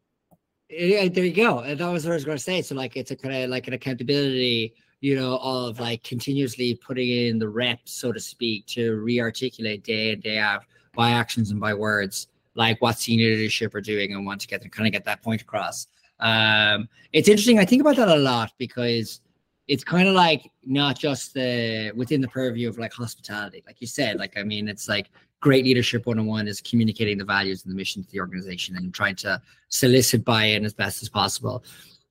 yeah 0.70 1.08
there 1.08 1.24
you 1.24 1.32
go. 1.32 1.62
That 1.74 1.88
was 1.88 2.04
what 2.04 2.12
i 2.12 2.14
was 2.14 2.24
going 2.24 2.38
to 2.38 2.42
say. 2.42 2.62
So 2.62 2.74
like 2.74 2.96
it's 2.96 3.10
a 3.10 3.16
kind 3.16 3.34
of 3.34 3.50
like 3.50 3.66
an 3.68 3.74
accountability 3.74 4.74
you 5.00 5.16
know, 5.16 5.38
of 5.42 5.80
like 5.80 6.02
continuously 6.02 6.74
putting 6.74 7.10
in 7.10 7.38
the 7.38 7.48
reps, 7.48 7.92
so 7.92 8.12
to 8.12 8.20
speak, 8.20 8.66
to 8.66 8.96
re-articulate 8.96 9.84
day 9.84 10.12
in, 10.12 10.20
day 10.20 10.38
out 10.38 10.64
by 10.94 11.10
actions 11.10 11.50
and 11.50 11.60
by 11.60 11.74
words, 11.74 12.28
like 12.54 12.80
what 12.80 12.98
senior 12.98 13.28
leadership 13.28 13.74
are 13.74 13.80
doing 13.80 14.12
and 14.12 14.24
want 14.24 14.40
to 14.40 14.46
get 14.46 14.62
to 14.62 14.68
kind 14.68 14.86
of 14.86 14.92
get 14.92 15.04
that 15.04 15.22
point 15.22 15.42
across. 15.42 15.86
Um, 16.20 16.88
it's 17.12 17.28
interesting. 17.28 17.58
I 17.58 17.64
think 17.64 17.80
about 17.80 17.96
that 17.96 18.08
a 18.08 18.16
lot 18.16 18.52
because 18.58 19.20
it's 19.66 19.84
kind 19.84 20.08
of 20.08 20.14
like 20.14 20.50
not 20.64 20.98
just 20.98 21.34
the 21.34 21.92
within 21.96 22.20
the 22.20 22.28
purview 22.28 22.68
of 22.68 22.78
like 22.78 22.92
hospitality, 22.92 23.62
like 23.66 23.80
you 23.80 23.86
said. 23.86 24.18
Like 24.18 24.38
I 24.38 24.42
mean, 24.42 24.68
it's 24.68 24.88
like 24.88 25.10
great 25.40 25.64
leadership 25.64 26.06
one 26.06 26.18
on 26.18 26.26
one 26.26 26.48
is 26.48 26.60
communicating 26.60 27.18
the 27.18 27.24
values 27.24 27.64
and 27.64 27.72
the 27.72 27.76
mission 27.76 28.02
to 28.02 28.10
the 28.10 28.20
organization 28.20 28.76
and 28.76 28.94
trying 28.94 29.16
to 29.16 29.40
solicit 29.68 30.24
buy-in 30.24 30.64
as 30.64 30.72
best 30.72 31.02
as 31.02 31.08
possible. 31.08 31.62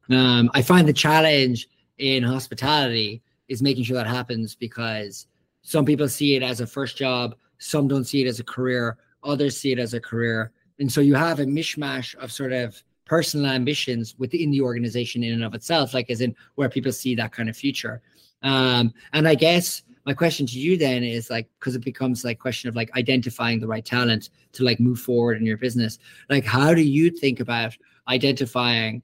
Um, 0.09 0.51
I 0.53 0.61
find 0.61 0.87
the 0.87 0.93
challenge 0.93 1.67
in 1.97 2.23
hospitality 2.23 3.21
is 3.47 3.61
making 3.61 3.83
sure 3.83 3.95
that 3.95 4.07
happens 4.07 4.55
because 4.55 5.27
some 5.61 5.85
people 5.85 6.07
see 6.09 6.35
it 6.35 6.43
as 6.43 6.59
a 6.59 6.67
first 6.67 6.97
job, 6.97 7.35
some 7.57 7.87
don't 7.87 8.05
see 8.05 8.21
it 8.21 8.27
as 8.27 8.39
a 8.39 8.43
career, 8.43 8.97
others 9.23 9.57
see 9.57 9.71
it 9.71 9.79
as 9.79 9.93
a 9.93 9.99
career. 9.99 10.51
And 10.79 10.91
so 10.91 11.01
you 11.01 11.15
have 11.15 11.39
a 11.39 11.45
mishmash 11.45 12.15
of 12.15 12.31
sort 12.31 12.51
of 12.51 12.81
personal 13.05 13.51
ambitions 13.51 14.15
within 14.17 14.51
the 14.51 14.61
organization 14.61 15.23
in 15.23 15.33
and 15.33 15.43
of 15.43 15.53
itself, 15.53 15.93
like 15.93 16.09
as 16.09 16.21
in 16.21 16.35
where 16.55 16.69
people 16.69 16.91
see 16.91 17.15
that 17.15 17.31
kind 17.31 17.49
of 17.49 17.55
future. 17.55 18.01
Um, 18.41 18.93
and 19.13 19.27
I 19.27 19.35
guess 19.35 19.83
my 20.05 20.13
question 20.13 20.45
to 20.47 20.59
you 20.59 20.77
then 20.77 21.03
is 21.03 21.29
like 21.29 21.47
because 21.59 21.75
it 21.75 21.83
becomes 21.83 22.25
like 22.25 22.39
question 22.39 22.67
of 22.67 22.75
like 22.75 22.95
identifying 22.97 23.59
the 23.59 23.67
right 23.67 23.85
talent 23.85 24.29
to 24.53 24.63
like 24.63 24.79
move 24.79 24.99
forward 24.99 25.37
in 25.37 25.45
your 25.45 25.57
business. 25.57 25.99
Like 26.29 26.43
how 26.43 26.73
do 26.73 26.81
you 26.81 27.09
think 27.09 27.39
about 27.39 27.77
identifying 28.07 29.01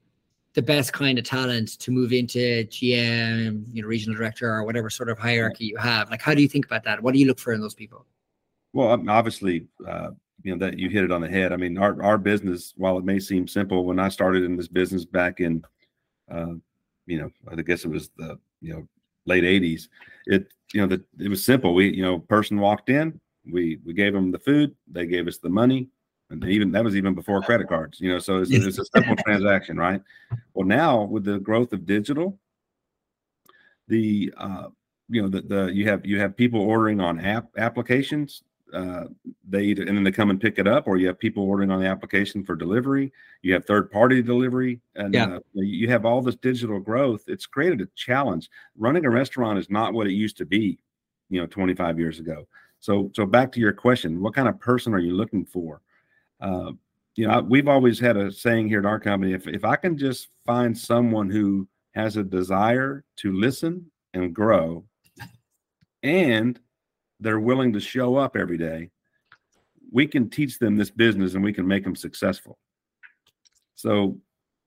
the 0.59 0.63
best 0.63 0.91
kind 0.91 1.17
of 1.17 1.23
talent 1.23 1.79
to 1.79 1.89
move 1.89 2.11
into 2.11 2.65
GM, 2.65 3.63
you 3.71 3.81
know, 3.81 3.87
regional 3.87 4.17
director 4.17 4.53
or 4.53 4.65
whatever 4.65 4.89
sort 4.89 5.09
of 5.09 5.17
hierarchy 5.17 5.63
you 5.67 5.77
have? 5.77 6.09
Like, 6.09 6.21
how 6.21 6.33
do 6.33 6.41
you 6.41 6.49
think 6.49 6.65
about 6.65 6.83
that? 6.83 7.01
What 7.01 7.13
do 7.13 7.19
you 7.19 7.27
look 7.27 7.39
for 7.39 7.53
in 7.53 7.61
those 7.61 7.73
people? 7.73 8.05
Well, 8.73 9.01
obviously, 9.09 9.67
uh, 9.87 10.09
you 10.43 10.51
know 10.51 10.65
that 10.65 10.77
you 10.77 10.89
hit 10.89 11.05
it 11.05 11.13
on 11.13 11.21
the 11.21 11.29
head. 11.29 11.53
I 11.53 11.55
mean, 11.55 11.77
our 11.77 12.03
our 12.03 12.17
business, 12.17 12.73
while 12.75 12.97
it 12.97 13.05
may 13.05 13.19
seem 13.19 13.47
simple, 13.47 13.85
when 13.85 13.99
I 13.99 14.09
started 14.09 14.43
in 14.43 14.57
this 14.57 14.67
business 14.67 15.05
back 15.05 15.39
in, 15.39 15.63
uh, 16.29 16.55
you 17.05 17.19
know, 17.19 17.29
I 17.49 17.55
guess 17.61 17.85
it 17.85 17.89
was 17.89 18.09
the 18.17 18.37
you 18.59 18.73
know 18.73 18.87
late 19.25 19.45
'80s. 19.45 19.87
It 20.25 20.51
you 20.73 20.81
know 20.81 20.87
that 20.87 21.01
it 21.19 21.29
was 21.29 21.41
simple. 21.41 21.73
We 21.73 21.95
you 21.95 22.03
know, 22.03 22.19
person 22.19 22.59
walked 22.59 22.89
in, 22.89 23.19
we 23.49 23.79
we 23.85 23.93
gave 23.93 24.11
them 24.11 24.31
the 24.31 24.39
food, 24.39 24.75
they 24.91 25.05
gave 25.05 25.25
us 25.29 25.37
the 25.37 25.49
money, 25.49 25.87
and 26.29 26.43
even 26.45 26.71
that 26.71 26.83
was 26.83 26.95
even 26.95 27.13
before 27.13 27.41
credit 27.41 27.67
cards. 27.69 27.99
You 27.99 28.13
know, 28.13 28.19
so 28.19 28.41
it's, 28.41 28.51
it's 28.51 28.77
a 28.77 28.85
simple 28.85 29.15
transaction, 29.25 29.77
right? 29.77 30.01
Well, 30.53 30.67
now 30.67 31.03
with 31.03 31.23
the 31.23 31.39
growth 31.39 31.73
of 31.73 31.85
digital, 31.85 32.39
the 33.87 34.33
uh, 34.37 34.67
you 35.09 35.21
know 35.21 35.27
the, 35.27 35.41
the 35.41 35.65
you 35.67 35.87
have 35.87 36.05
you 36.05 36.19
have 36.19 36.35
people 36.35 36.61
ordering 36.61 36.99
on 36.99 37.19
app 37.19 37.47
applications 37.57 38.43
uh, 38.73 39.05
they 39.47 39.63
either 39.63 39.83
and 39.83 39.97
then 39.97 40.03
they 40.03 40.11
come 40.11 40.29
and 40.29 40.39
pick 40.39 40.59
it 40.59 40.67
up, 40.67 40.87
or 40.87 40.97
you 40.97 41.07
have 41.07 41.19
people 41.19 41.43
ordering 41.43 41.71
on 41.71 41.79
the 41.79 41.87
application 41.87 42.43
for 42.43 42.55
delivery. 42.55 43.11
You 43.41 43.53
have 43.53 43.65
third 43.65 43.91
party 43.91 44.21
delivery, 44.21 44.79
and 44.95 45.13
yeah. 45.13 45.35
uh, 45.35 45.39
you 45.53 45.89
have 45.89 46.05
all 46.05 46.21
this 46.21 46.35
digital 46.35 46.79
growth. 46.79 47.23
It's 47.27 47.45
created 47.45 47.81
a 47.81 47.87
challenge. 47.95 48.49
Running 48.77 49.05
a 49.05 49.09
restaurant 49.09 49.59
is 49.59 49.69
not 49.69 49.93
what 49.93 50.07
it 50.07 50.13
used 50.13 50.37
to 50.37 50.45
be, 50.45 50.79
you 51.29 51.39
know, 51.39 51.47
25 51.47 51.99
years 51.99 52.19
ago. 52.19 52.47
So, 52.79 53.11
so 53.13 53.25
back 53.25 53.51
to 53.53 53.59
your 53.59 53.73
question, 53.73 54.21
what 54.21 54.33
kind 54.33 54.47
of 54.47 54.59
person 54.59 54.93
are 54.93 54.99
you 54.99 55.13
looking 55.13 55.45
for? 55.45 55.81
Uh, 56.39 56.71
you 57.15 57.27
know, 57.27 57.41
we've 57.41 57.67
always 57.67 57.99
had 57.99 58.17
a 58.17 58.31
saying 58.31 58.69
here 58.69 58.79
at 58.79 58.85
our 58.85 58.99
company: 58.99 59.33
if 59.33 59.47
if 59.47 59.65
I 59.65 59.75
can 59.75 59.97
just 59.97 60.29
find 60.45 60.77
someone 60.77 61.29
who 61.29 61.67
has 61.93 62.17
a 62.17 62.23
desire 62.23 63.03
to 63.17 63.33
listen 63.33 63.91
and 64.13 64.33
grow, 64.33 64.85
and 66.03 66.59
they're 67.19 67.39
willing 67.39 67.73
to 67.73 67.79
show 67.79 68.15
up 68.15 68.37
every 68.37 68.57
day, 68.57 68.89
we 69.91 70.07
can 70.07 70.29
teach 70.29 70.59
them 70.59 70.75
this 70.75 70.91
business 70.91 71.33
and 71.33 71.43
we 71.43 71.53
can 71.53 71.67
make 71.67 71.83
them 71.83 71.95
successful. 71.95 72.57
So 73.75 74.17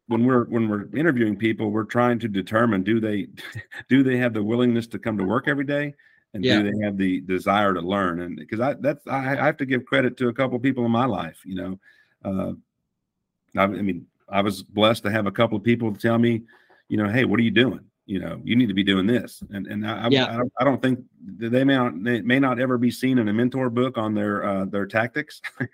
when 0.09 0.27
we're 0.27 0.45
when 0.45 0.69
we're 0.69 0.95
interviewing 0.95 1.37
people, 1.37 1.71
we're 1.71 1.85
trying 1.85 2.19
to 2.21 2.29
determine 2.29 2.83
do 2.83 3.01
they 3.01 3.29
do 3.89 4.03
they 4.03 4.19
have 4.19 4.35
the 4.35 4.43
willingness 4.43 4.87
to 4.89 4.99
come 4.99 5.17
to 5.19 5.25
work 5.25 5.49
every 5.49 5.65
day 5.65 5.95
and 6.35 6.45
yeah. 6.45 6.63
do 6.63 6.71
they 6.71 6.85
have 6.85 6.97
the 6.97 7.21
desire 7.21 7.75
to 7.75 7.81
learn? 7.81 8.21
And 8.21 8.37
because 8.37 8.61
i 8.61 8.75
that's 8.75 9.07
I, 9.07 9.33
I, 9.33 9.45
have 9.45 9.57
to 9.59 9.67
give 9.67 9.85
credit 9.85 10.17
to 10.19 10.29
a 10.29 10.33
couple 10.33 10.57
of 10.57 10.63
people 10.63 10.85
in 10.85 10.91
my 10.91 11.07
life 11.07 11.41
you 11.45 11.55
know 11.55 11.79
uh, 12.25 12.53
I, 13.57 13.65
I, 13.65 13.67
mean 13.67 14.07
i 14.29 14.41
was 14.41 14.63
blessed 14.63 15.03
to 15.05 15.11
have 15.11 15.27
a 15.27 15.33
couple 15.33 15.57
of 15.57 15.65
people 15.65 15.95
tell 15.95 16.19
me 16.19 16.43
you 16.89 16.97
know 16.97 17.09
hey 17.09 17.25
what 17.25 17.39
are 17.41 17.45
you 17.45 17.51
doing? 17.51 17.81
You 18.07 18.19
know 18.19 18.41
you 18.43 18.57
need 18.57 18.67
to 18.67 18.75
be 18.75 18.83
doing 18.83 19.07
this. 19.07 19.43
And 19.51 19.67
and 19.67 19.87
i, 19.87 20.09
yeah. 20.11 20.39
I, 20.39 20.43
I, 20.61 20.65
don't 20.65 20.83
think 20.83 21.01
they 21.25 21.65
may 21.65 21.77
not 21.77 22.03
they 22.03 22.21
may 22.21 22.41
not 22.41 22.59
ever 22.59 22.77
be 22.77 22.91
seen 22.91 23.19
in 23.19 23.29
a 23.29 23.33
mentor 23.33 23.71
book 23.71 23.97
on 23.97 24.15
their 24.15 24.45
uh, 24.45 24.65
their 24.67 24.87
tactics. 24.87 25.41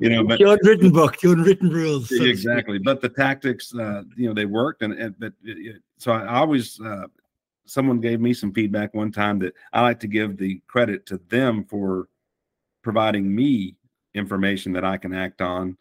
You 0.00 0.10
know 0.10 0.24
but 0.24 0.38
the 0.38 0.50
unwritten 0.50 0.92
book 0.92 1.18
the 1.20 1.32
unwritten 1.32 1.70
rules 1.70 2.08
so 2.08 2.24
exactly 2.24 2.78
but 2.78 3.00
the 3.00 3.08
tactics 3.08 3.74
uh, 3.74 4.02
you 4.16 4.28
know 4.28 4.34
they 4.34 4.44
worked 4.44 4.82
and, 4.82 4.92
and 4.94 5.14
but 5.18 5.32
it, 5.44 5.82
so 5.98 6.12
i 6.12 6.36
always 6.36 6.80
uh, 6.80 7.06
someone 7.66 8.00
gave 8.00 8.20
me 8.20 8.32
some 8.32 8.52
feedback 8.52 8.94
one 8.94 9.12
time 9.12 9.38
that 9.40 9.54
I 9.72 9.82
like 9.82 10.00
to 10.00 10.06
give 10.06 10.36
the 10.36 10.60
credit 10.66 11.06
to 11.06 11.20
them 11.28 11.64
for 11.64 12.08
providing 12.82 13.34
me 13.34 13.76
information 14.14 14.72
that 14.72 14.84
I 14.84 14.96
can 14.96 15.12
act 15.12 15.42
on. 15.42 15.76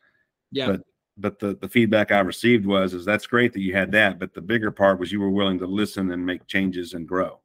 Yeah. 0.52 0.68
But 0.68 0.82
but 1.18 1.40
the 1.40 1.58
the 1.62 1.70
feedback 1.70 2.12
I 2.12 2.20
received 2.20 2.66
was 2.66 2.94
is 2.94 3.06
that's 3.06 3.28
great 3.28 3.54
that 3.54 3.62
you 3.62 3.74
had 3.74 3.92
that, 3.94 4.20
but 4.20 4.34
the 4.34 4.42
bigger 4.42 4.72
part 4.72 5.00
was 5.00 5.12
you 5.12 5.22
were 5.22 5.30
willing 5.30 5.60
to 5.60 5.68
listen 5.68 6.12
and 6.12 6.26
make 6.26 6.46
changes 6.48 6.94
and 6.94 7.08
grow. 7.08 7.40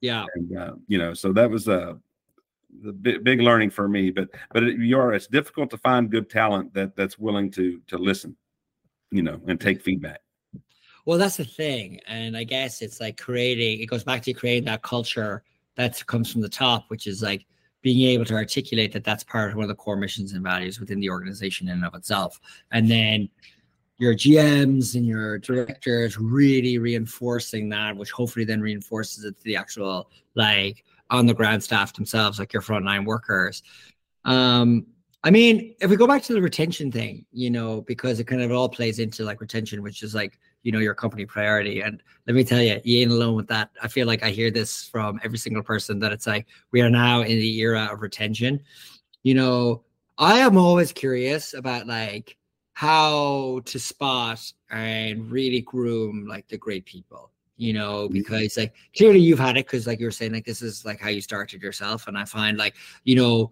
Yeah. 0.00 0.24
And 0.34 0.56
uh, 0.56 0.74
you 0.86 0.98
know, 0.98 1.14
so 1.14 1.32
that 1.32 1.50
was 1.50 1.68
a 1.68 1.98
the 2.82 2.92
big, 2.92 3.24
big 3.24 3.40
learning 3.40 3.70
for 3.70 3.88
me. 3.88 4.10
But 4.10 4.28
but 4.52 4.62
it, 4.62 4.78
you 4.78 4.98
are 4.98 5.12
it's 5.12 5.26
difficult 5.26 5.70
to 5.70 5.78
find 5.78 6.10
good 6.10 6.30
talent 6.30 6.72
that 6.74 6.96
that's 6.96 7.18
willing 7.18 7.50
to 7.52 7.80
to 7.88 7.98
listen, 7.98 8.36
you 9.10 9.22
know, 9.22 9.40
and 9.46 9.60
take 9.60 9.82
feedback. 9.82 10.20
Well, 11.10 11.18
that's 11.18 11.38
the 11.38 11.44
thing. 11.44 11.98
And 12.06 12.36
I 12.36 12.44
guess 12.44 12.82
it's 12.82 13.00
like 13.00 13.18
creating, 13.18 13.80
it 13.80 13.86
goes 13.86 14.04
back 14.04 14.22
to 14.22 14.32
creating 14.32 14.66
that 14.66 14.82
culture 14.82 15.42
that 15.74 16.06
comes 16.06 16.30
from 16.30 16.40
the 16.40 16.48
top, 16.48 16.84
which 16.86 17.08
is 17.08 17.20
like 17.20 17.46
being 17.82 18.08
able 18.10 18.24
to 18.26 18.34
articulate 18.34 18.92
that 18.92 19.02
that's 19.02 19.24
part 19.24 19.50
of 19.50 19.56
one 19.56 19.64
of 19.64 19.68
the 19.68 19.74
core 19.74 19.96
missions 19.96 20.34
and 20.34 20.44
values 20.44 20.78
within 20.78 21.00
the 21.00 21.10
organization 21.10 21.66
in 21.66 21.78
and 21.78 21.84
of 21.84 21.96
itself. 21.96 22.38
And 22.70 22.88
then 22.88 23.28
your 23.98 24.14
GMs 24.14 24.94
and 24.94 25.04
your 25.04 25.40
directors 25.40 26.16
really 26.16 26.78
reinforcing 26.78 27.68
that, 27.70 27.96
which 27.96 28.12
hopefully 28.12 28.44
then 28.44 28.60
reinforces 28.60 29.24
it 29.24 29.36
to 29.36 29.42
the 29.42 29.56
actual 29.56 30.12
like 30.36 30.84
on 31.10 31.26
the 31.26 31.34
ground 31.34 31.64
staff 31.64 31.92
themselves, 31.92 32.38
like 32.38 32.52
your 32.52 32.62
frontline 32.62 33.04
workers. 33.04 33.64
Um, 34.24 34.86
I 35.24 35.32
mean, 35.32 35.74
if 35.80 35.90
we 35.90 35.96
go 35.96 36.06
back 36.06 36.22
to 36.22 36.34
the 36.34 36.40
retention 36.40 36.92
thing, 36.92 37.26
you 37.32 37.50
know, 37.50 37.80
because 37.80 38.20
it 38.20 38.28
kind 38.28 38.42
of 38.42 38.52
all 38.52 38.68
plays 38.68 39.00
into 39.00 39.24
like 39.24 39.40
retention, 39.40 39.82
which 39.82 40.04
is 40.04 40.14
like 40.14 40.38
you 40.62 40.72
know 40.72 40.78
your 40.78 40.94
company 40.94 41.26
priority. 41.26 41.80
And 41.80 42.02
let 42.26 42.36
me 42.36 42.44
tell 42.44 42.60
you 42.60 42.80
you 42.84 43.00
ain't 43.00 43.12
alone 43.12 43.34
with 43.34 43.48
that. 43.48 43.70
I 43.82 43.88
feel 43.88 44.06
like 44.06 44.22
i 44.22 44.30
hear 44.30 44.50
this 44.50 44.84
from 44.84 45.20
every 45.24 45.38
single 45.38 45.62
person 45.62 45.98
that 46.00 46.12
it's 46.12 46.26
like 46.26 46.46
we 46.72 46.80
are 46.80 46.90
now 46.90 47.22
in 47.22 47.38
the 47.38 47.58
era 47.60 47.88
of 47.92 48.02
retention. 48.02 48.60
You 49.22 49.34
know 49.34 49.82
i 50.20 50.38
am 50.38 50.56
always 50.58 50.92
curious 50.92 51.54
about 51.54 51.86
like 51.86 52.36
how 52.74 53.60
to 53.64 53.78
spot 53.78 54.40
and 54.70 55.30
really 55.30 55.62
groom 55.62 56.26
like 56.28 56.46
the 56.48 56.58
great 56.58 56.84
people 56.84 57.30
you 57.56 57.72
know 57.72 58.04
mm-hmm. 58.04 58.12
because 58.12 58.56
like 58.56 58.74
clearly 58.96 59.18
you've 59.18 59.38
had 59.38 59.56
it 59.56 59.66
because 59.66 59.86
like 59.86 59.98
you 59.98 60.06
were 60.06 60.10
saying 60.10 60.32
like 60.32 60.44
this 60.44 60.62
is 60.62 60.84
like 60.84 61.00
how 61.00 61.08
you 61.08 61.20
started 61.20 61.62
yourself. 61.62 62.06
And 62.06 62.16
i 62.16 62.24
find 62.24 62.56
like 62.56 62.74
you 63.04 63.16
know 63.16 63.50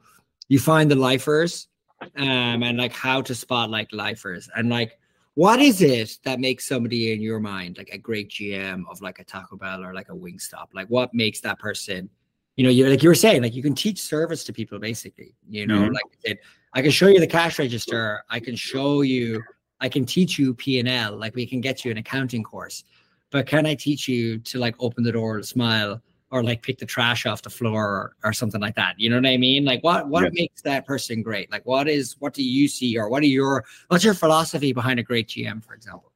you 0.49 0.59
find 0.59 0.91
the 0.91 0.95
lifers 0.95 1.69
um 2.17 2.63
and 2.63 2.79
like 2.79 2.93
how 2.93 3.21
to 3.23 3.35
spot 3.35 3.71
like 3.71 3.89
lifers. 3.93 4.49
And 4.55 4.69
like 4.71 4.99
what 5.39 5.61
is 5.61 5.83
it 5.83 6.19
that 6.25 6.41
makes 6.41 6.67
somebody 6.67 7.13
in 7.13 7.21
your 7.21 7.39
mind 7.39 7.79
like 7.79 7.91
a 7.93 7.97
great 7.97 8.29
GM 8.29 8.83
of 8.91 9.01
like 9.01 9.21
a 9.21 9.25
Taco 9.25 9.57
Bell 9.57 9.85
or 9.85 9.95
like 9.95 10.09
a 10.09 10.13
Wingstop? 10.13 10.67
Like 10.75 10.89
what 10.89 11.15
makes 11.15 11.41
that 11.43 11.61
person, 11.61 12.11
you 12.57 12.65
know, 12.65 12.71
you 12.71 12.89
like 12.89 13.05
you 13.05 13.09
were 13.09 13.15
saying, 13.15 13.43
like 13.43 13.55
you 13.55 13.63
can 13.63 13.77
teach 13.77 14.01
service 14.01 14.43
to 14.43 14.53
people 14.53 14.81
basically, 14.81 15.37
you 15.49 15.65
know, 15.65 15.83
mm-hmm. 15.83 15.93
like 15.93 16.03
I 16.07 16.29
said, 16.29 16.39
I 16.75 16.83
can 16.83 16.91
show 16.91 17.07
you 17.07 17.21
the 17.21 17.27
cash 17.29 17.61
register, 17.61 18.25
I 18.29 18.41
can 18.41 18.57
show 18.57 19.03
you, 19.03 19.41
I 19.79 19.89
can 19.89 20.05
teach 20.05 20.41
you 20.41 20.55
P 20.55 20.81
and 20.81 20.89
L, 20.89 21.17
like 21.17 21.37
we 21.37 21.47
can 21.47 21.61
get 21.61 21.85
you 21.85 21.93
an 21.93 21.99
accounting 21.99 22.43
course, 22.43 22.83
but 23.31 23.47
can 23.47 23.65
I 23.65 23.77
teach 23.77 24.09
you 24.09 24.41
to 24.41 24.59
like 24.59 24.75
open 24.81 25.05
the 25.05 25.13
door, 25.13 25.41
smile, 25.45 26.03
or 26.31 26.43
like 26.43 26.63
pick 26.63 26.79
the 26.79 26.87
trash 26.87 27.27
off 27.27 27.43
the 27.43 27.51
floor 27.51 27.85
or, 27.85 28.17
or 28.25 28.33
something 28.33 28.61
like 28.61 28.75
that. 28.75 28.99
You 28.99 29.11
know 29.11 29.17
what 29.17 29.27
I 29.27 29.37
mean? 29.37 29.65
Like 29.65 29.83
what 29.83 30.09
what 30.09 30.33
makes 30.35 30.63
that 30.63 30.87
person 30.87 31.23
great? 31.23 31.51
Like 31.51 31.65
what 31.65 31.89
is 31.89 32.17
what 32.19 32.35
do 32.35 32.43
you 32.43 32.69
see 32.69 32.99
or 32.99 33.09
what 33.09 33.23
are 33.23 33.27
your 33.27 33.65
what's 33.89 34.05
your 34.05 34.15
philosophy 34.15 34.73
behind 34.73 35.01
a 35.01 35.03
great 35.03 35.29
GM, 35.29 35.65
for 35.65 35.75
example? 35.75 36.13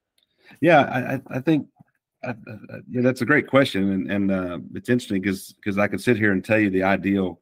Yeah, 0.60 0.82
I, 0.82 1.36
I 1.36 1.40
think 1.40 1.66
I, 2.24 2.34
yeah, 2.88 3.00
that's 3.00 3.22
a 3.22 3.26
great 3.26 3.48
question, 3.48 3.90
and 3.90 4.10
and 4.10 4.30
uh, 4.30 4.58
it's 4.74 4.88
interesting 4.88 5.20
because 5.20 5.54
because 5.54 5.78
I 5.78 5.88
could 5.88 6.00
sit 6.00 6.16
here 6.16 6.32
and 6.32 6.44
tell 6.44 6.58
you 6.58 6.70
the 6.70 6.82
ideal 6.82 7.40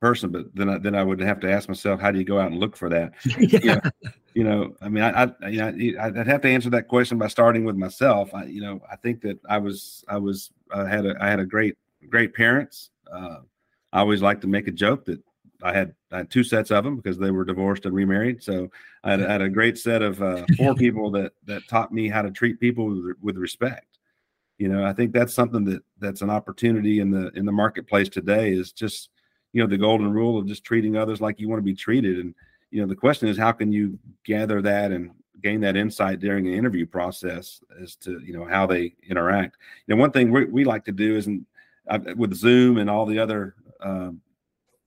person, 0.00 0.30
but 0.30 0.46
then 0.54 0.70
I, 0.70 0.78
then 0.78 0.94
I 0.94 1.02
would 1.02 1.20
have 1.20 1.40
to 1.40 1.50
ask 1.50 1.68
myself, 1.68 2.00
how 2.00 2.10
do 2.10 2.18
you 2.18 2.24
go 2.24 2.38
out 2.40 2.50
and 2.50 2.58
look 2.58 2.76
for 2.76 2.88
that? 2.88 3.12
yeah. 3.38 3.80
You 4.02 4.08
know, 4.08 4.10
you 4.34 4.44
know, 4.44 4.74
I 4.80 4.88
mean, 4.88 5.02
I, 5.02 5.24
I, 5.24 5.48
you 5.48 5.58
know, 5.58 6.00
I'd 6.00 6.26
have 6.26 6.42
to 6.42 6.48
answer 6.48 6.70
that 6.70 6.88
question 6.88 7.18
by 7.18 7.28
starting 7.28 7.64
with 7.64 7.76
myself. 7.76 8.32
I, 8.34 8.44
you 8.44 8.60
know, 8.60 8.80
I 8.90 8.96
think 8.96 9.22
that 9.22 9.38
I 9.48 9.58
was, 9.58 10.04
I 10.08 10.18
was, 10.18 10.50
I 10.72 10.88
had 10.88 11.06
a, 11.06 11.16
I 11.20 11.28
had 11.28 11.40
a 11.40 11.46
great, 11.46 11.76
great 12.08 12.34
parents. 12.34 12.90
Uh, 13.10 13.38
I 13.92 14.00
always 14.00 14.22
like 14.22 14.40
to 14.42 14.46
make 14.46 14.68
a 14.68 14.72
joke 14.72 15.04
that 15.06 15.20
I 15.62 15.72
had, 15.72 15.94
I 16.12 16.18
had 16.18 16.30
two 16.30 16.44
sets 16.44 16.70
of 16.70 16.84
them 16.84 16.96
because 16.96 17.18
they 17.18 17.30
were 17.30 17.44
divorced 17.44 17.86
and 17.86 17.94
remarried. 17.94 18.42
So 18.42 18.70
I 19.02 19.12
had, 19.12 19.22
I 19.22 19.32
had 19.32 19.42
a 19.42 19.48
great 19.48 19.78
set 19.78 20.02
of 20.02 20.22
uh, 20.22 20.46
four 20.56 20.74
people 20.76 21.10
that 21.12 21.32
that 21.46 21.66
taught 21.68 21.92
me 21.92 22.08
how 22.08 22.22
to 22.22 22.30
treat 22.30 22.60
people 22.60 22.86
with, 22.86 23.16
with 23.20 23.36
respect. 23.36 23.98
You 24.58 24.68
know, 24.68 24.84
I 24.84 24.92
think 24.92 25.12
that's 25.12 25.34
something 25.34 25.64
that 25.64 25.82
that's 25.98 26.22
an 26.22 26.30
opportunity 26.30 27.00
in 27.00 27.10
the 27.10 27.30
in 27.30 27.46
the 27.46 27.52
marketplace 27.52 28.08
today. 28.08 28.52
Is 28.52 28.72
just 28.72 29.10
you 29.52 29.62
know 29.62 29.68
the 29.68 29.78
golden 29.78 30.12
rule 30.12 30.38
of 30.38 30.46
just 30.46 30.64
treating 30.64 30.96
others 30.96 31.20
like 31.20 31.40
you 31.40 31.48
want 31.48 31.58
to 31.58 31.64
be 31.64 31.74
treated 31.74 32.18
and 32.18 32.34
you 32.70 32.80
know 32.80 32.86
the 32.86 32.96
question 32.96 33.28
is 33.28 33.36
how 33.36 33.52
can 33.52 33.72
you 33.72 33.98
gather 34.24 34.62
that 34.62 34.92
and 34.92 35.10
gain 35.42 35.60
that 35.60 35.76
insight 35.76 36.20
during 36.20 36.46
an 36.46 36.54
interview 36.54 36.86
process 36.86 37.60
as 37.82 37.96
to 37.96 38.20
you 38.20 38.32
know 38.32 38.44
how 38.44 38.66
they 38.66 38.94
interact? 39.08 39.56
You 39.86 39.94
know 39.94 40.00
one 40.00 40.12
thing 40.12 40.30
we, 40.30 40.44
we 40.44 40.64
like 40.64 40.84
to 40.84 40.92
do 40.92 41.16
is 41.16 41.26
in, 41.26 41.46
uh, 41.88 41.98
with 42.16 42.34
zoom 42.34 42.78
and 42.78 42.88
all 42.88 43.06
the 43.06 43.18
other 43.18 43.54
um, 43.80 44.20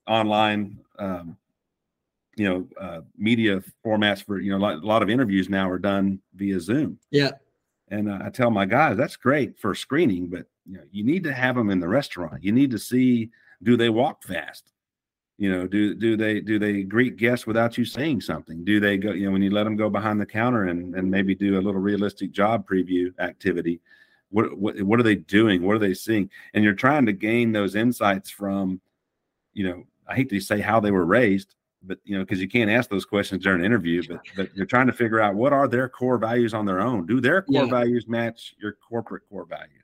online 0.07 0.79
um, 0.99 1.37
you 2.35 2.47
know 2.47 2.67
uh, 2.79 3.01
media 3.17 3.63
formats 3.85 4.23
for 4.23 4.39
you 4.39 4.57
know 4.57 4.65
a 4.65 4.77
lot 4.77 5.01
of 5.03 5.09
interviews 5.09 5.49
now 5.49 5.69
are 5.69 5.79
done 5.79 6.19
via 6.35 6.59
zoom. 6.59 6.99
Yeah. 7.11 7.31
And 7.89 8.09
uh, 8.09 8.19
i 8.23 8.29
tell 8.29 8.49
my 8.49 8.65
guys 8.65 8.97
that's 8.97 9.17
great 9.17 9.59
for 9.59 9.75
screening 9.75 10.27
but 10.27 10.47
you 10.65 10.77
know 10.77 10.83
you 10.91 11.03
need 11.03 11.23
to 11.25 11.33
have 11.33 11.55
them 11.55 11.69
in 11.69 11.79
the 11.79 11.87
restaurant. 11.87 12.43
You 12.43 12.51
need 12.51 12.71
to 12.71 12.79
see 12.79 13.29
do 13.61 13.77
they 13.77 13.89
walk 13.89 14.23
fast 14.23 14.72
you 15.37 15.51
know 15.51 15.67
do 15.67 15.95
do 15.95 16.15
they 16.15 16.39
do 16.39 16.59
they 16.59 16.83
greet 16.83 17.17
guests 17.17 17.47
without 17.47 17.77
you 17.77 17.85
saying 17.85 18.21
something? 18.21 18.63
Do 18.63 18.79
they 18.79 18.97
go 18.97 19.11
you 19.11 19.25
know 19.25 19.31
when 19.31 19.41
you 19.41 19.51
let 19.51 19.63
them 19.63 19.75
go 19.75 19.89
behind 19.89 20.19
the 20.21 20.25
counter 20.25 20.65
and 20.65 20.95
and 20.95 21.09
maybe 21.09 21.35
do 21.35 21.59
a 21.59 21.61
little 21.61 21.81
realistic 21.81 22.31
job 22.31 22.67
preview 22.67 23.17
activity 23.19 23.81
what 24.29 24.57
what, 24.57 24.81
what 24.81 24.99
are 24.99 25.03
they 25.03 25.15
doing? 25.15 25.61
What 25.61 25.75
are 25.75 25.79
they 25.79 25.93
seeing? 25.93 26.29
And 26.53 26.63
you're 26.63 26.73
trying 26.73 27.05
to 27.05 27.13
gain 27.13 27.51
those 27.51 27.75
insights 27.75 28.29
from 28.29 28.81
you 29.53 29.67
know 29.67 29.83
i 30.07 30.15
hate 30.15 30.29
to 30.29 30.39
say 30.39 30.59
how 30.59 30.79
they 30.79 30.91
were 30.91 31.05
raised 31.05 31.55
but 31.83 31.99
you 32.03 32.17
know 32.17 32.23
because 32.23 32.41
you 32.41 32.47
can't 32.47 32.69
ask 32.69 32.89
those 32.89 33.05
questions 33.05 33.43
during 33.43 33.59
an 33.59 33.65
interview 33.65 34.01
but 34.07 34.19
but 34.35 34.55
you're 34.55 34.65
trying 34.65 34.87
to 34.87 34.93
figure 34.93 35.21
out 35.21 35.35
what 35.35 35.53
are 35.53 35.67
their 35.67 35.87
core 35.87 36.17
values 36.17 36.53
on 36.53 36.65
their 36.65 36.81
own? 36.81 37.05
Do 37.05 37.21
their 37.21 37.41
core 37.41 37.65
yeah. 37.65 37.69
values 37.69 38.07
match 38.07 38.55
your 38.59 38.77
corporate 38.87 39.23
core 39.29 39.45
values 39.45 39.82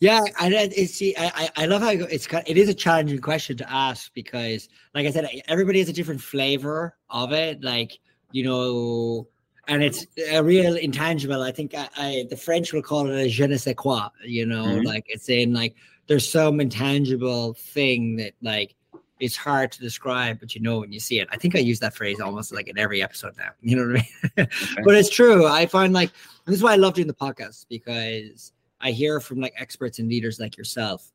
Yeah, 0.00 0.22
I 0.38 0.48
it's 0.76 0.94
see, 0.94 1.14
I 1.18 1.50
I 1.56 1.66
love 1.66 1.82
how 1.82 1.90
it's. 1.90 2.28
It 2.46 2.56
is 2.56 2.68
a 2.68 2.74
challenging 2.74 3.18
question 3.20 3.56
to 3.56 3.72
ask 3.72 4.12
because, 4.14 4.68
like 4.94 5.06
I 5.06 5.10
said, 5.10 5.28
everybody 5.48 5.80
has 5.80 5.88
a 5.88 5.92
different 5.92 6.20
flavor 6.20 6.96
of 7.10 7.32
it. 7.32 7.64
Like 7.64 7.98
you 8.30 8.44
know, 8.44 9.26
and 9.66 9.82
it's 9.82 10.06
a 10.30 10.42
real 10.42 10.76
intangible. 10.76 11.42
I 11.42 11.50
think 11.50 11.74
I, 11.74 11.88
I 11.96 12.26
the 12.30 12.36
French 12.36 12.72
will 12.72 12.82
call 12.82 13.08
it 13.08 13.26
a 13.26 13.28
je 13.28 13.46
ne 13.46 13.56
sais 13.56 13.74
quoi. 13.74 14.08
You 14.24 14.46
know, 14.46 14.66
mm-hmm. 14.66 14.86
like 14.86 15.06
it's 15.08 15.28
in 15.28 15.52
like 15.52 15.74
there's 16.06 16.28
some 16.30 16.60
intangible 16.60 17.54
thing 17.54 18.16
that 18.16 18.34
like 18.40 18.76
it's 19.18 19.36
hard 19.36 19.72
to 19.72 19.80
describe, 19.80 20.38
but 20.38 20.54
you 20.54 20.60
know 20.60 20.78
when 20.78 20.92
you 20.92 21.00
see 21.00 21.18
it. 21.18 21.26
I 21.32 21.36
think 21.36 21.56
I 21.56 21.58
use 21.58 21.80
that 21.80 21.96
phrase 21.96 22.20
almost 22.20 22.52
like 22.52 22.68
in 22.68 22.78
every 22.78 23.02
episode 23.02 23.36
now. 23.36 23.50
You 23.62 23.76
know 23.76 23.92
what 23.92 24.00
I 24.00 24.38
mean? 24.38 24.46
Okay. 24.46 24.82
but 24.84 24.94
it's 24.94 25.10
true. 25.10 25.48
I 25.48 25.66
find 25.66 25.92
like 25.92 26.12
this 26.46 26.54
is 26.54 26.62
why 26.62 26.72
I 26.72 26.76
love 26.76 26.94
doing 26.94 27.08
the 27.08 27.14
podcast 27.14 27.66
because 27.68 28.52
I 28.80 28.90
hear 28.92 29.20
from 29.20 29.40
like 29.40 29.54
experts 29.56 29.98
and 29.98 30.08
leaders 30.08 30.40
like 30.40 30.56
yourself 30.56 31.10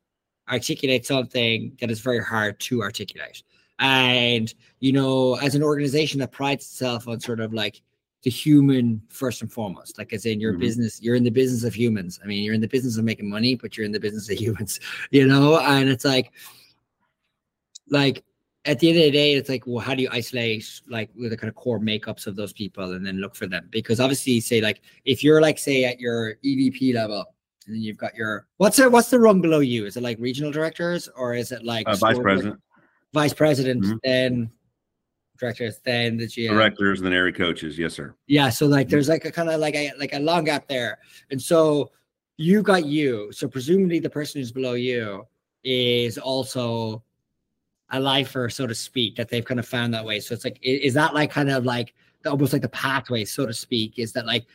articulate 0.50 1.06
something 1.06 1.76
that 1.80 1.90
is 1.90 2.00
very 2.00 2.22
hard 2.22 2.60
to 2.60 2.82
articulate. 2.82 3.42
And 3.78 4.52
you 4.80 4.92
know, 4.92 5.34
as 5.36 5.54
an 5.54 5.62
organization 5.62 6.20
that 6.20 6.32
prides 6.32 6.64
itself 6.64 7.08
on 7.08 7.20
sort 7.20 7.40
of 7.40 7.52
like 7.52 7.82
the 8.22 8.30
human 8.30 9.02
first 9.08 9.42
and 9.42 9.52
foremost, 9.52 9.98
like 9.98 10.12
as 10.12 10.26
in 10.26 10.40
your 10.40 10.52
mm-hmm. 10.52 10.60
business, 10.60 11.02
you're 11.02 11.16
in 11.16 11.24
the 11.24 11.30
business 11.30 11.64
of 11.64 11.74
humans. 11.74 12.20
I 12.22 12.26
mean, 12.26 12.42
you're 12.42 12.54
in 12.54 12.60
the 12.60 12.68
business 12.68 12.96
of 12.96 13.04
making 13.04 13.28
money, 13.28 13.54
but 13.54 13.76
you're 13.76 13.86
in 13.86 13.92
the 13.92 14.00
business 14.00 14.30
of 14.30 14.38
humans, 14.40 14.80
you 15.10 15.26
know, 15.26 15.58
and 15.58 15.88
it's 15.88 16.04
like 16.04 16.32
like 17.90 18.24
at 18.66 18.78
the 18.78 18.88
end 18.88 18.98
of 18.98 19.04
the 19.04 19.10
day, 19.10 19.34
it's 19.34 19.50
like, 19.50 19.66
well, 19.66 19.84
how 19.84 19.94
do 19.94 20.02
you 20.02 20.08
isolate 20.10 20.80
like 20.88 21.10
the 21.14 21.36
kind 21.36 21.50
of 21.50 21.54
core 21.54 21.78
makeups 21.78 22.26
of 22.26 22.34
those 22.34 22.52
people 22.52 22.92
and 22.92 23.06
then 23.06 23.18
look 23.18 23.36
for 23.36 23.46
them? 23.46 23.68
Because 23.70 24.00
obviously, 24.00 24.40
say 24.40 24.60
like 24.60 24.80
if 25.04 25.22
you're 25.22 25.40
like 25.40 25.58
say 25.58 25.84
at 25.84 26.00
your 26.00 26.36
EVP 26.44 26.94
level, 26.94 27.24
and 27.66 27.74
then 27.74 27.82
you've 27.82 27.96
got 27.96 28.14
your 28.14 28.46
what's 28.58 28.78
it? 28.78 28.90
What's 28.90 29.10
the 29.10 29.18
rung 29.18 29.40
below 29.40 29.60
you? 29.60 29.86
Is 29.86 29.96
it 29.96 30.02
like 30.02 30.18
regional 30.18 30.50
directors 30.50 31.08
or 31.16 31.34
is 31.34 31.52
it 31.52 31.64
like 31.64 31.88
uh, 31.88 31.96
vice 31.96 32.18
president? 32.18 32.60
Vice 33.12 33.32
president, 33.32 33.84
mm-hmm. 33.84 33.96
then 34.02 34.50
directors, 35.38 35.78
then 35.84 36.16
the 36.16 36.26
GM. 36.26 36.50
directors, 36.50 37.00
and 37.00 37.06
then 37.06 37.12
area 37.12 37.32
coaches. 37.32 37.78
Yes, 37.78 37.94
sir. 37.94 38.14
Yeah, 38.26 38.50
so 38.50 38.66
like 38.66 38.88
there's 38.88 39.08
like 39.08 39.24
a 39.24 39.32
kind 39.32 39.50
of 39.50 39.60
like 39.60 39.74
a 39.74 39.92
like 39.98 40.12
a 40.12 40.18
long 40.18 40.44
gap 40.44 40.68
there, 40.68 40.98
and 41.30 41.40
so 41.40 41.90
you 42.36 42.62
got 42.62 42.84
you. 42.84 43.30
So 43.32 43.48
presumably 43.48 44.00
the 44.00 44.10
person 44.10 44.40
who's 44.40 44.52
below 44.52 44.74
you 44.74 45.26
is 45.62 46.18
also 46.18 47.02
a 47.90 48.00
lifer, 48.00 48.48
so 48.48 48.66
to 48.66 48.74
speak, 48.74 49.16
that 49.16 49.28
they've 49.28 49.44
kind 49.44 49.60
of 49.60 49.66
found 49.66 49.94
that 49.94 50.04
way. 50.04 50.20
So 50.20 50.34
it's 50.34 50.44
like, 50.44 50.58
is 50.62 50.94
that 50.94 51.14
like 51.14 51.30
kind 51.30 51.50
of 51.50 51.64
like 51.64 51.94
the, 52.22 52.30
almost 52.30 52.52
like 52.52 52.62
the 52.62 52.68
pathway, 52.68 53.24
so 53.24 53.46
to 53.46 53.54
speak? 53.54 53.98
Is 53.98 54.12
that 54.14 54.26
like 54.26 54.46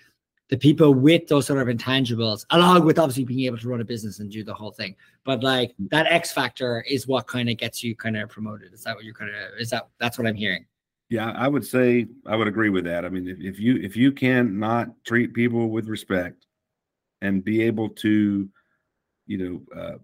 the 0.50 0.58
people 0.58 0.94
with 0.94 1.27
those 1.27 1.46
sort 1.46 1.60
of 1.60 1.75
intangibles, 1.75 2.46
along 2.50 2.84
with 2.84 2.98
obviously 2.98 3.24
being 3.24 3.41
able 3.41 3.58
to 3.58 3.70
run 3.70 3.82
a 3.82 3.86
business 3.86 4.20
and 4.20 4.32
do 4.32 4.44
the 4.44 4.53
whole 4.53 4.72
thing, 4.72 4.96
but 5.24 5.44
like 5.44 5.75
that 5.91 6.08
X 6.12 6.32
factor 6.32 6.84
is 6.88 7.08
what 7.08 7.27
kind 7.27 7.50
of 7.50 7.58
gets 7.58 7.84
you 7.84 7.96
kind 7.96 8.18
of 8.18 8.29
promoted. 8.29 8.74
Is 8.74 8.84
that 8.84 8.96
what 8.96 9.06
you're 9.06 9.13
kind 9.13 9.29
of? 9.29 9.60
Is 9.60 9.70
that 9.70 9.88
that's 10.00 10.18
what 10.18 10.27
I'm 10.27 10.36
hearing? 10.36 10.65
Yeah, 11.10 11.32
I 11.32 11.48
would 11.48 11.65
say 11.65 12.08
I 12.25 12.36
would 12.36 12.48
agree 12.48 12.70
with 12.70 12.84
that. 12.86 13.06
I 13.06 13.10
mean, 13.10 13.27
if, 13.27 13.39
if 13.39 13.60
you 13.60 13.77
if 13.77 13.96
you 13.96 14.12
can 14.12 14.60
not 14.60 14.89
treat 15.06 15.34
people 15.34 15.70
with 15.70 15.88
respect 15.88 16.46
and 17.22 17.44
be 17.44 17.62
able 17.62 17.89
to, 17.89 18.50
you 19.27 19.38
know, 19.38 19.79
uh, 19.79 19.98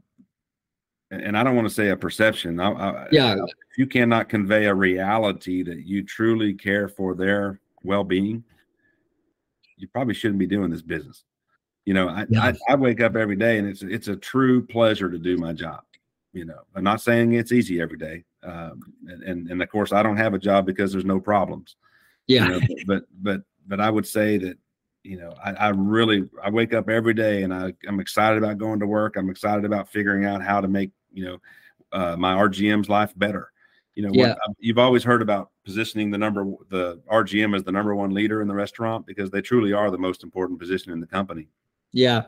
and 1.11 1.37
I 1.37 1.43
don't 1.43 1.55
want 1.55 1.67
to 1.67 1.73
say 1.73 1.89
a 1.89 1.97
perception. 1.97 2.59
I, 2.59 2.71
I, 2.71 3.07
yeah. 3.11 3.35
If 3.35 3.77
you 3.77 3.87
cannot 3.87 4.29
convey 4.29 4.65
a 4.65 4.73
reality 4.73 5.63
that 5.63 5.85
you 5.85 6.03
truly 6.03 6.53
care 6.53 6.87
for 6.87 7.15
their 7.15 7.61
well-being, 7.83 8.43
you 9.77 9.87
probably 9.87 10.13
shouldn't 10.13 10.39
be 10.39 10.47
doing 10.47 10.69
this 10.69 10.81
business. 10.81 11.23
You 11.85 11.93
know, 11.93 12.09
I, 12.09 12.25
yeah. 12.29 12.43
I, 12.43 12.53
I 12.69 12.75
wake 12.75 13.01
up 13.01 13.15
every 13.15 13.35
day 13.35 13.59
and 13.59 13.67
it's 13.67 13.83
it's 13.83 14.07
a 14.07 14.15
true 14.15 14.65
pleasure 14.65 15.09
to 15.09 15.19
do 15.19 15.37
my 15.37 15.53
job. 15.53 15.81
You 16.33 16.45
know, 16.45 16.59
I'm 16.75 16.83
not 16.83 17.01
saying 17.01 17.33
it's 17.33 17.51
easy 17.51 17.79
every 17.79 17.97
day, 17.97 18.23
um, 18.43 18.81
and, 19.07 19.49
and, 19.49 19.61
of 19.61 19.69
course 19.69 19.93
I 19.93 20.03
don't 20.03 20.17
have 20.17 20.33
a 20.33 20.39
job 20.39 20.65
because 20.65 20.91
there's 20.91 21.05
no 21.05 21.19
problems. 21.19 21.77
Yeah, 22.27 22.45
you 22.45 22.51
know, 22.51 22.59
but, 22.59 22.77
but 22.87 23.03
but 23.21 23.41
but 23.67 23.79
I 23.79 23.89
would 23.89 24.05
say 24.05 24.37
that 24.39 24.57
you 25.05 25.17
know, 25.17 25.35
I, 25.43 25.51
I, 25.51 25.69
really 25.69 26.27
I 26.43 26.49
wake 26.49 26.73
up 26.73 26.89
every 26.89 27.13
day 27.13 27.43
and 27.43 27.53
I, 27.53 27.73
I'm 27.87 27.99
excited 27.99 28.39
about 28.39 28.57
going 28.57 28.79
to 28.79 28.87
work. 28.87 29.15
I'm 29.15 29.29
excited 29.29 29.63
about 29.63 29.87
figuring 29.87 30.25
out 30.25 30.41
how 30.41 30.59
to 30.59 30.67
make, 30.67 30.89
you 31.13 31.25
know, 31.25 31.37
uh, 31.93 32.17
my 32.17 32.33
RGM's 32.35 32.89
life 32.89 33.13
better. 33.15 33.51
You 33.95 34.03
know, 34.03 34.09
yeah. 34.13 34.29
what, 34.29 34.57
you've 34.59 34.77
always 34.77 35.03
heard 35.03 35.21
about 35.21 35.51
positioning 35.63 36.11
the 36.11 36.17
number 36.17 36.45
the 36.69 37.01
RGM 37.11 37.55
as 37.55 37.63
the 37.63 37.71
number 37.71 37.95
one 37.95 38.13
leader 38.13 38.41
in 38.41 38.47
the 38.47 38.53
restaurant 38.53 39.05
because 39.05 39.31
they 39.31 39.41
truly 39.41 39.73
are 39.73 39.89
the 39.89 39.97
most 39.97 40.23
important 40.23 40.59
position 40.59 40.91
in 40.91 40.99
the 40.99 41.07
company. 41.07 41.47
Yeah. 41.93 42.23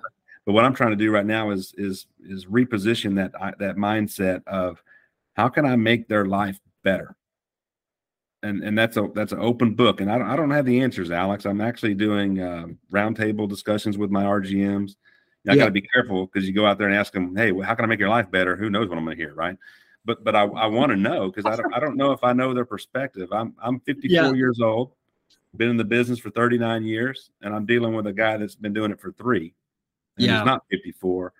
But 0.45 0.53
what 0.53 0.63
I'm 0.63 0.73
trying 0.73 0.91
to 0.91 0.95
do 0.95 1.11
right 1.11 1.25
now 1.25 1.51
is 1.51 1.73
is 1.77 2.07
is 2.21 2.45
reposition 2.45 3.15
that 3.15 3.33
that 3.59 3.75
mindset 3.75 4.47
of 4.47 4.81
how 5.33 5.49
can 5.49 5.65
I 5.65 5.75
make 5.75 6.07
their 6.07 6.25
life 6.25 6.59
better 6.83 7.17
and 8.43 8.63
and 8.63 8.77
that's 8.77 8.97
a 8.97 9.09
that's 9.13 9.31
an 9.31 9.39
open 9.39 9.73
book 9.73 10.01
and 10.01 10.11
i 10.11 10.17
don't, 10.17 10.27
I 10.27 10.35
don't 10.35 10.51
have 10.51 10.65
the 10.65 10.79
answers 10.81 11.11
alex 11.11 11.45
i'm 11.45 11.61
actually 11.61 11.93
doing 11.93 12.39
uh, 12.39 12.67
roundtable 12.91 13.47
discussions 13.47 13.97
with 13.97 14.11
my 14.11 14.23
rgms 14.23 14.95
i 15.47 15.55
got 15.55 15.65
to 15.65 15.71
be 15.71 15.81
careful 15.81 16.27
because 16.27 16.47
you 16.47 16.53
go 16.53 16.65
out 16.65 16.77
there 16.77 16.87
and 16.87 16.95
ask 16.95 17.13
them 17.13 17.35
hey 17.35 17.51
well, 17.51 17.67
how 17.67 17.73
can 17.73 17.85
i 17.85 17.87
make 17.87 17.99
your 17.99 18.09
life 18.09 18.29
better 18.29 18.55
who 18.55 18.69
knows 18.69 18.89
what 18.89 18.97
i'm 18.97 19.05
going 19.05 19.17
to 19.17 19.23
hear 19.23 19.33
right 19.33 19.57
but 20.07 20.23
but 20.23 20.35
i, 20.35 20.43
I 20.43 20.65
want 20.65 20.89
to 20.89 20.95
know 20.95 21.29
because 21.29 21.45
I 21.45 21.55
don't, 21.55 21.73
I 21.73 21.79
don't 21.79 21.95
know 21.95 22.11
if 22.11 22.23
i 22.23 22.33
know 22.33 22.53
their 22.53 22.65
perspective 22.65 23.29
i'm 23.31 23.53
i'm 23.61 23.79
54 23.81 24.09
yeah. 24.09 24.33
years 24.33 24.59
old 24.59 24.91
been 25.55 25.69
in 25.69 25.77
the 25.77 25.83
business 25.83 26.19
for 26.19 26.31
39 26.31 26.83
years 26.83 27.29
and 27.41 27.53
i'm 27.53 27.65
dealing 27.65 27.93
with 27.93 28.07
a 28.07 28.13
guy 28.13 28.37
that's 28.37 28.55
been 28.55 28.73
doing 28.73 28.91
it 28.91 28.99
for 28.99 29.11
three 29.11 29.53
yeah 30.17 30.37
he's 30.37 30.45
not 30.45 30.63
54 30.71 31.33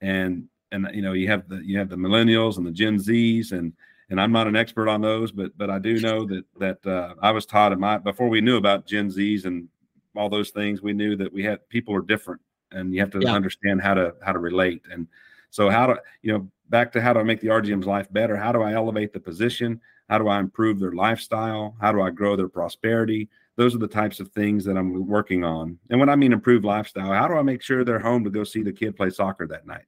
and 0.00 0.48
and 0.70 0.88
you 0.94 1.02
know 1.02 1.12
you 1.12 1.28
have 1.28 1.48
the 1.48 1.56
you 1.56 1.78
have 1.78 1.90
the 1.90 1.96
millennials 1.96 2.56
and 2.56 2.66
the 2.66 2.72
gen 2.72 2.98
z's 2.98 3.52
and 3.52 3.74
and 4.12 4.20
I'm 4.20 4.30
not 4.30 4.46
an 4.46 4.56
expert 4.56 4.90
on 4.90 5.00
those, 5.00 5.32
but 5.32 5.56
but 5.56 5.70
I 5.70 5.78
do 5.78 5.98
know 5.98 6.26
that 6.26 6.44
that 6.58 6.86
uh, 6.86 7.14
I 7.22 7.30
was 7.30 7.46
taught 7.46 7.72
in 7.72 7.80
my 7.80 7.96
before 7.96 8.28
we 8.28 8.42
knew 8.42 8.58
about 8.58 8.86
Gen 8.86 9.08
Zs 9.10 9.46
and 9.46 9.68
all 10.14 10.28
those 10.28 10.50
things, 10.50 10.82
we 10.82 10.92
knew 10.92 11.16
that 11.16 11.32
we 11.32 11.42
had 11.42 11.66
people 11.70 11.94
are 11.94 12.02
different, 12.02 12.42
and 12.72 12.92
you 12.92 13.00
have 13.00 13.10
to 13.12 13.20
yeah. 13.20 13.32
understand 13.32 13.80
how 13.80 13.94
to 13.94 14.14
how 14.22 14.32
to 14.32 14.38
relate. 14.38 14.82
And 14.92 15.08
so 15.48 15.70
how 15.70 15.86
to 15.86 16.02
you 16.20 16.32
know 16.32 16.48
back 16.72 16.90
to 16.92 17.00
how 17.00 17.12
do 17.12 17.20
I 17.20 17.22
make 17.22 17.40
the 17.40 17.48
RGM's 17.48 17.86
life 17.86 18.12
better? 18.12 18.36
How 18.36 18.50
do 18.50 18.62
I 18.62 18.72
elevate 18.72 19.12
the 19.12 19.20
position? 19.20 19.80
How 20.08 20.18
do 20.18 20.26
I 20.26 20.40
improve 20.40 20.80
their 20.80 20.92
lifestyle? 20.92 21.76
How 21.80 21.92
do 21.92 22.00
I 22.00 22.10
grow 22.10 22.34
their 22.34 22.48
prosperity? 22.48 23.28
Those 23.56 23.74
are 23.74 23.78
the 23.78 23.86
types 23.86 24.18
of 24.18 24.28
things 24.30 24.64
that 24.64 24.78
I'm 24.78 25.06
working 25.06 25.44
on. 25.44 25.78
And 25.90 26.00
when 26.00 26.08
I 26.08 26.16
mean 26.16 26.32
improve 26.32 26.64
lifestyle, 26.64 27.12
how 27.12 27.28
do 27.28 27.34
I 27.34 27.42
make 27.42 27.62
sure 27.62 27.84
they're 27.84 27.98
home 27.98 28.24
to 28.24 28.30
go 28.30 28.42
see 28.42 28.62
the 28.62 28.72
kid 28.72 28.96
play 28.96 29.10
soccer 29.10 29.46
that 29.46 29.66
night? 29.66 29.84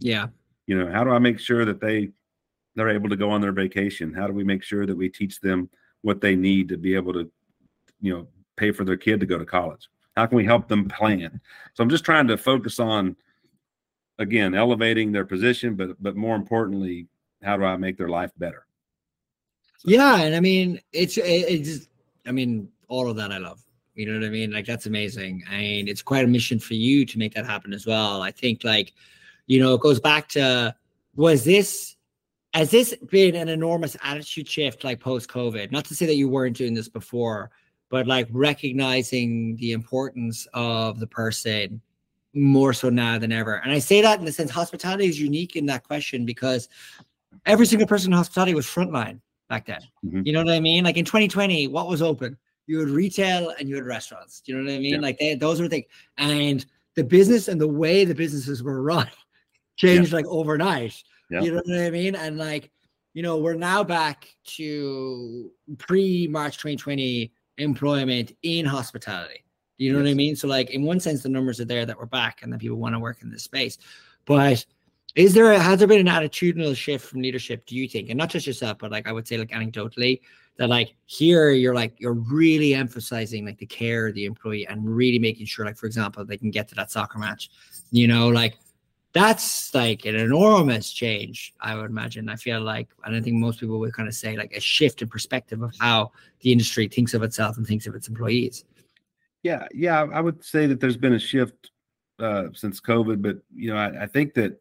Yeah. 0.00 0.28
You 0.66 0.78
know, 0.78 0.90
how 0.90 1.04
do 1.04 1.10
I 1.10 1.18
make 1.18 1.38
sure 1.38 1.64
that 1.66 1.80
they 1.80 2.08
they're 2.74 2.88
able 2.88 3.10
to 3.10 3.16
go 3.16 3.30
on 3.30 3.42
their 3.42 3.52
vacation? 3.52 4.14
How 4.14 4.26
do 4.26 4.32
we 4.32 4.42
make 4.42 4.62
sure 4.62 4.86
that 4.86 4.96
we 4.96 5.10
teach 5.10 5.38
them 5.40 5.68
what 6.00 6.22
they 6.22 6.34
need 6.34 6.68
to 6.70 6.78
be 6.78 6.94
able 6.94 7.12
to, 7.12 7.30
you 8.00 8.14
know, 8.14 8.26
pay 8.56 8.72
for 8.72 8.84
their 8.84 8.96
kid 8.96 9.20
to 9.20 9.26
go 9.26 9.36
to 9.36 9.44
college? 9.44 9.88
How 10.16 10.24
can 10.24 10.36
we 10.36 10.44
help 10.46 10.68
them 10.68 10.88
plan? 10.88 11.40
So 11.74 11.82
I'm 11.82 11.90
just 11.90 12.04
trying 12.04 12.26
to 12.28 12.38
focus 12.38 12.80
on, 12.80 13.16
again, 14.18 14.54
elevating 14.54 15.12
their 15.12 15.24
position, 15.24 15.74
but 15.74 16.00
but 16.02 16.16
more 16.16 16.36
importantly, 16.36 17.06
how 17.42 17.56
do 17.56 17.64
I 17.64 17.76
make 17.76 17.96
their 17.96 18.08
life 18.08 18.30
better? 18.38 18.66
So. 19.78 19.90
Yeah, 19.90 20.22
and 20.22 20.34
I 20.34 20.40
mean, 20.40 20.80
it's 20.92 21.18
it's 21.18 21.88
I 22.26 22.32
mean, 22.32 22.68
all 22.88 23.08
of 23.10 23.16
that 23.16 23.32
I 23.32 23.38
love. 23.38 23.62
You 23.94 24.06
know 24.06 24.18
what 24.18 24.26
I 24.26 24.30
mean? 24.30 24.52
Like 24.52 24.66
that's 24.66 24.86
amazing, 24.86 25.44
and 25.50 25.88
it's 25.88 26.02
quite 26.02 26.24
a 26.24 26.28
mission 26.28 26.58
for 26.58 26.74
you 26.74 27.04
to 27.06 27.18
make 27.18 27.34
that 27.34 27.46
happen 27.46 27.72
as 27.72 27.86
well. 27.86 28.22
I 28.22 28.30
think, 28.30 28.64
like, 28.64 28.92
you 29.46 29.60
know, 29.60 29.74
it 29.74 29.80
goes 29.80 30.00
back 30.00 30.28
to 30.30 30.74
was 31.14 31.44
this 31.44 31.96
has 32.54 32.70
this 32.70 32.94
been 33.10 33.34
an 33.34 33.48
enormous 33.48 33.96
attitude 34.02 34.48
shift 34.48 34.84
like 34.84 35.00
post 35.00 35.28
COVID? 35.28 35.72
Not 35.72 35.84
to 35.86 35.94
say 35.94 36.06
that 36.06 36.16
you 36.16 36.28
weren't 36.28 36.56
doing 36.56 36.74
this 36.74 36.88
before, 36.88 37.50
but 37.88 38.06
like 38.06 38.28
recognizing 38.30 39.56
the 39.56 39.72
importance 39.72 40.46
of 40.52 41.00
the 41.00 41.06
person 41.06 41.80
more 42.34 42.72
so 42.72 42.88
now 42.88 43.18
than 43.18 43.32
ever. 43.32 43.56
And 43.56 43.72
I 43.72 43.78
say 43.78 44.00
that 44.02 44.18
in 44.18 44.24
the 44.24 44.32
sense 44.32 44.50
hospitality 44.50 45.06
is 45.06 45.20
unique 45.20 45.56
in 45.56 45.66
that 45.66 45.84
question 45.84 46.24
because 46.24 46.68
every 47.46 47.66
single 47.66 47.86
person 47.86 48.12
in 48.12 48.16
hospitality 48.16 48.54
was 48.54 48.66
frontline 48.66 49.20
back 49.48 49.66
then. 49.66 49.80
Mm-hmm. 50.04 50.22
You 50.24 50.32
know 50.32 50.44
what 50.44 50.52
I 50.52 50.60
mean? 50.60 50.84
Like 50.84 50.96
in 50.96 51.04
2020, 51.04 51.68
what 51.68 51.88
was 51.88 52.00
open? 52.02 52.36
You 52.66 52.80
had 52.80 52.88
retail 52.88 53.52
and 53.58 53.68
you 53.68 53.74
had 53.74 53.84
restaurants. 53.84 54.40
Do 54.40 54.52
you 54.52 54.58
know 54.58 54.64
what 54.64 54.76
I 54.76 54.78
mean? 54.78 54.94
Yeah. 54.94 55.00
Like 55.00 55.18
they, 55.18 55.34
those 55.34 55.60
were 55.60 55.68
things. 55.68 55.86
And 56.16 56.64
the 56.94 57.04
business 57.04 57.48
and 57.48 57.60
the 57.60 57.68
way 57.68 58.04
the 58.04 58.14
businesses 58.14 58.62
were 58.62 58.82
run 58.82 59.10
changed 59.76 60.10
yeah. 60.10 60.16
like 60.16 60.26
overnight. 60.26 61.02
Yeah. 61.30 61.42
You 61.42 61.52
know 61.52 61.62
what 61.64 61.80
I 61.80 61.90
mean? 61.90 62.14
And 62.14 62.38
like, 62.38 62.70
you 63.14 63.22
know, 63.22 63.38
we're 63.38 63.54
now 63.54 63.84
back 63.84 64.28
to 64.56 65.50
pre 65.78 66.28
March 66.28 66.56
2020 66.56 67.32
employment 67.58 68.32
in 68.42 68.64
hospitality. 68.64 69.44
You 69.82 69.92
know 69.92 69.98
yes. 69.98 70.04
what 70.04 70.10
I 70.10 70.14
mean? 70.14 70.36
So, 70.36 70.46
like, 70.46 70.70
in 70.70 70.82
one 70.82 71.00
sense, 71.00 71.22
the 71.22 71.28
numbers 71.28 71.60
are 71.60 71.64
there 71.64 71.84
that 71.84 71.98
we're 71.98 72.06
back 72.06 72.42
and 72.42 72.52
that 72.52 72.60
people 72.60 72.76
want 72.76 72.94
to 72.94 73.00
work 73.00 73.20
in 73.22 73.30
this 73.30 73.42
space. 73.42 73.78
But 74.24 74.64
is 75.16 75.34
there 75.34 75.50
a, 75.50 75.58
has 75.58 75.80
there 75.80 75.88
been 75.88 76.06
an 76.06 76.14
attitudinal 76.14 76.76
shift 76.76 77.06
from 77.06 77.20
leadership, 77.20 77.66
do 77.66 77.76
you 77.76 77.88
think? 77.88 78.08
And 78.08 78.16
not 78.16 78.30
just 78.30 78.46
yourself, 78.46 78.78
but 78.78 78.92
like 78.92 79.08
I 79.08 79.12
would 79.12 79.26
say, 79.26 79.38
like 79.38 79.50
anecdotally, 79.50 80.20
that 80.58 80.68
like 80.68 80.94
here 81.06 81.50
you're 81.50 81.74
like 81.74 81.94
you're 81.98 82.12
really 82.12 82.74
emphasizing 82.74 83.44
like 83.44 83.58
the 83.58 83.66
care 83.66 84.06
of 84.06 84.14
the 84.14 84.26
employee 84.26 84.66
and 84.68 84.86
really 84.88 85.18
making 85.18 85.46
sure, 85.46 85.66
like, 85.66 85.76
for 85.76 85.86
example, 85.86 86.24
they 86.24 86.36
can 86.36 86.50
get 86.50 86.68
to 86.68 86.74
that 86.76 86.90
soccer 86.92 87.18
match. 87.18 87.50
You 87.90 88.06
know, 88.06 88.28
like 88.28 88.56
that's 89.12 89.74
like 89.74 90.04
an 90.04 90.14
enormous 90.14 90.92
change, 90.92 91.52
I 91.60 91.74
would 91.74 91.90
imagine. 91.90 92.28
I 92.28 92.36
feel 92.36 92.60
like, 92.60 92.88
and 93.04 93.14
I 93.14 93.20
think 93.20 93.36
most 93.36 93.60
people 93.60 93.78
would 93.80 93.92
kind 93.92 94.08
of 94.08 94.14
say 94.14 94.36
like 94.36 94.52
a 94.56 94.60
shift 94.60 95.02
in 95.02 95.08
perspective 95.08 95.60
of 95.60 95.74
how 95.78 96.12
the 96.40 96.52
industry 96.52 96.88
thinks 96.88 97.12
of 97.12 97.22
itself 97.22 97.56
and 97.56 97.66
thinks 97.66 97.86
of 97.86 97.94
its 97.94 98.08
employees. 98.08 98.64
Yeah, 99.42 99.66
yeah, 99.74 100.02
I 100.02 100.20
would 100.20 100.44
say 100.44 100.66
that 100.66 100.80
there's 100.80 100.96
been 100.96 101.14
a 101.14 101.18
shift 101.18 101.70
uh, 102.18 102.44
since 102.54 102.80
COVID, 102.80 103.22
but 103.22 103.38
you 103.54 103.72
know, 103.72 103.76
I, 103.76 104.04
I, 104.04 104.06
think 104.06 104.34
that 104.34 104.60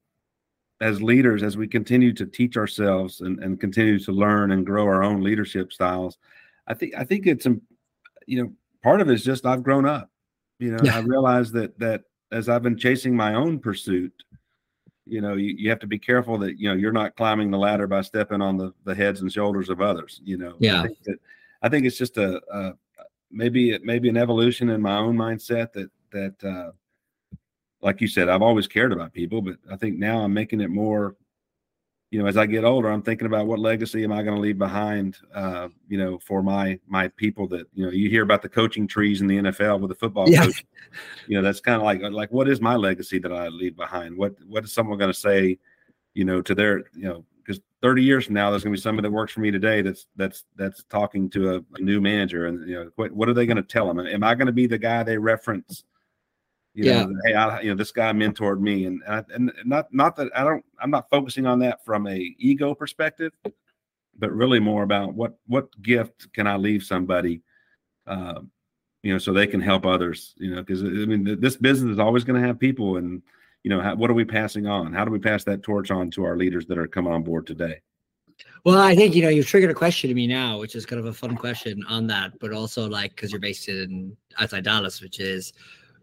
as 0.81 1.03
leaders, 1.03 1.43
as 1.43 1.55
we 1.55 1.67
continue 1.67 2.11
to 2.13 2.25
teach 2.25 2.57
ourselves 2.57 3.21
and, 3.21 3.39
and 3.43 3.59
continue 3.59 3.99
to 3.99 4.11
learn 4.11 4.51
and 4.51 4.65
grow 4.65 4.85
our 4.85 5.03
own 5.03 5.21
leadership 5.21 5.71
styles, 5.71 6.17
I 6.67 6.73
think 6.73 6.95
I 6.97 7.03
think 7.03 7.27
it's 7.27 7.45
you 8.25 8.43
know 8.43 8.51
part 8.81 9.01
of 9.01 9.09
it 9.09 9.13
is 9.13 9.23
just 9.23 9.45
I've 9.45 9.63
grown 9.63 9.85
up. 9.85 10.09
You 10.57 10.71
know, 10.71 10.79
yeah. 10.83 10.97
I 10.97 10.99
realize 11.01 11.51
that 11.51 11.77
that 11.77 12.01
as 12.31 12.49
I've 12.49 12.63
been 12.63 12.77
chasing 12.77 13.15
my 13.15 13.35
own 13.35 13.59
pursuit, 13.59 14.13
you 15.05 15.21
know, 15.21 15.35
you, 15.35 15.53
you 15.57 15.69
have 15.69 15.79
to 15.79 15.87
be 15.87 15.99
careful 15.99 16.37
that 16.39 16.59
you 16.59 16.69
know 16.69 16.75
you're 16.75 16.91
not 16.91 17.15
climbing 17.15 17.51
the 17.51 17.57
ladder 17.57 17.85
by 17.85 18.01
stepping 18.01 18.41
on 18.41 18.57
the 18.57 18.73
the 18.85 18.95
heads 18.95 19.21
and 19.21 19.31
shoulders 19.31 19.69
of 19.69 19.81
others. 19.81 20.21
You 20.23 20.37
know, 20.37 20.55
yeah. 20.59 20.81
I 20.81 20.87
think, 20.87 21.03
that, 21.03 21.17
I 21.61 21.69
think 21.69 21.85
it's 21.85 21.97
just 21.97 22.17
a, 22.17 22.41
a 22.51 22.73
maybe 23.31 23.71
it 23.71 23.83
maybe 23.83 24.09
an 24.09 24.17
evolution 24.17 24.69
in 24.69 24.81
my 24.81 24.97
own 24.97 25.15
mindset 25.15 25.73
that 25.73 25.89
that 26.11 26.43
uh, 26.43 26.71
like 27.81 28.01
you 28.01 28.07
said, 28.07 28.29
I've 28.29 28.41
always 28.41 28.67
cared 28.67 28.91
about 28.91 29.13
people, 29.13 29.41
but 29.41 29.57
I 29.71 29.75
think 29.75 29.97
now 29.97 30.19
I'm 30.19 30.33
making 30.33 30.61
it 30.61 30.69
more. 30.69 31.15
You 32.11 32.21
know, 32.21 32.27
as 32.27 32.35
I 32.35 32.45
get 32.45 32.65
older, 32.65 32.91
I'm 32.91 33.01
thinking 33.01 33.25
about 33.25 33.47
what 33.47 33.59
legacy 33.59 34.03
am 34.03 34.11
I 34.11 34.21
going 34.21 34.35
to 34.35 34.41
leave 34.41 34.57
behind. 34.57 35.17
Uh, 35.33 35.69
you 35.87 35.97
know, 35.97 36.19
for 36.19 36.43
my 36.43 36.77
my 36.85 37.07
people 37.07 37.47
that 37.47 37.67
you 37.73 37.85
know 37.85 37.91
you 37.91 38.09
hear 38.09 38.23
about 38.23 38.41
the 38.41 38.49
coaching 38.49 38.85
trees 38.85 39.21
in 39.21 39.27
the 39.27 39.37
NFL 39.37 39.79
with 39.79 39.89
the 39.89 39.95
football 39.95 40.29
yeah. 40.29 40.45
coach. 40.45 40.65
You 41.27 41.37
know, 41.37 41.41
that's 41.41 41.61
kind 41.61 41.77
of 41.77 41.83
like 41.83 42.01
like 42.01 42.31
what 42.31 42.49
is 42.49 42.59
my 42.59 42.75
legacy 42.75 43.17
that 43.19 43.31
I 43.31 43.47
leave 43.47 43.77
behind? 43.77 44.17
What 44.17 44.35
what 44.45 44.65
is 44.65 44.73
someone 44.73 44.97
going 44.97 45.13
to 45.13 45.17
say? 45.17 45.57
You 46.13 46.25
know, 46.25 46.41
to 46.41 46.53
their 46.53 46.79
you 46.93 47.07
know 47.07 47.25
30 47.81 48.03
years 48.03 48.25
from 48.25 48.35
now, 48.35 48.49
there's 48.49 48.63
going 48.63 48.73
to 48.73 48.77
be 48.77 48.81
somebody 48.81 49.07
that 49.07 49.13
works 49.13 49.33
for 49.33 49.39
me 49.39 49.51
today 49.51 49.81
that's 49.81 50.05
that's 50.15 50.45
that's 50.55 50.83
talking 50.85 51.29
to 51.31 51.55
a, 51.55 51.61
a 51.75 51.81
new 51.81 51.99
manager, 51.99 52.45
and 52.45 52.67
you 52.67 52.75
know, 52.75 52.91
what, 52.95 53.11
what 53.11 53.27
are 53.27 53.33
they 53.33 53.45
going 53.45 53.57
to 53.57 53.63
tell 53.63 53.87
them? 53.87 53.99
Am 53.99 54.23
I 54.23 54.35
going 54.35 54.47
to 54.47 54.51
be 54.53 54.67
the 54.67 54.77
guy 54.77 55.03
they 55.03 55.17
reference? 55.17 55.83
You 56.73 56.85
yeah. 56.85 57.03
Know, 57.03 57.13
hey, 57.25 57.33
I, 57.33 57.61
you 57.61 57.69
know, 57.69 57.75
this 57.75 57.91
guy 57.91 58.11
mentored 58.13 58.59
me, 58.59 58.85
and 58.85 59.01
and 59.07 59.51
not 59.65 59.93
not 59.93 60.15
that 60.17 60.29
I 60.35 60.43
don't, 60.43 60.63
I'm 60.79 60.91
not 60.91 61.09
focusing 61.09 61.45
on 61.45 61.59
that 61.59 61.83
from 61.83 62.07
a 62.07 62.35
ego 62.37 62.73
perspective, 62.73 63.33
but 64.17 64.31
really 64.31 64.59
more 64.59 64.83
about 64.83 65.13
what 65.13 65.37
what 65.47 65.69
gift 65.81 66.31
can 66.33 66.47
I 66.47 66.55
leave 66.55 66.83
somebody, 66.83 67.41
uh, 68.07 68.39
you 69.03 69.11
know, 69.11 69.19
so 69.19 69.33
they 69.33 69.47
can 69.47 69.59
help 69.59 69.85
others. 69.85 70.33
You 70.37 70.55
know, 70.55 70.61
because 70.61 70.81
I 70.83 70.85
mean, 70.85 71.39
this 71.41 71.57
business 71.57 71.91
is 71.91 71.99
always 71.99 72.23
going 72.23 72.39
to 72.41 72.47
have 72.47 72.59
people 72.59 72.97
and 72.97 73.21
you 73.63 73.69
know, 73.69 73.81
how, 73.81 73.95
what 73.95 74.09
are 74.09 74.13
we 74.13 74.25
passing 74.25 74.67
on? 74.67 74.93
How 74.93 75.05
do 75.05 75.11
we 75.11 75.19
pass 75.19 75.43
that 75.45 75.63
torch 75.63 75.91
on 75.91 76.09
to 76.11 76.23
our 76.25 76.35
leaders 76.35 76.65
that 76.67 76.77
are 76.77 76.87
coming 76.87 77.13
on 77.13 77.23
board 77.23 77.47
today? 77.47 77.81
Well, 78.63 78.79
I 78.79 78.95
think 78.95 79.15
you 79.15 79.23
know 79.23 79.29
you've 79.29 79.47
triggered 79.47 79.71
a 79.71 79.75
question 79.75 80.09
to 80.09 80.15
me 80.15 80.27
now, 80.27 80.59
which 80.59 80.75
is 80.75 80.85
kind 80.85 80.99
of 80.99 81.05
a 81.05 81.13
fun 81.13 81.35
question 81.35 81.83
on 81.87 82.07
that, 82.07 82.37
but 82.39 82.53
also 82.53 82.87
like 82.87 83.15
because 83.15 83.31
you're 83.31 83.41
based 83.41 83.69
in 83.69 84.15
outside 84.39 84.63
Dallas, 84.63 85.01
which 85.01 85.19
is 85.19 85.53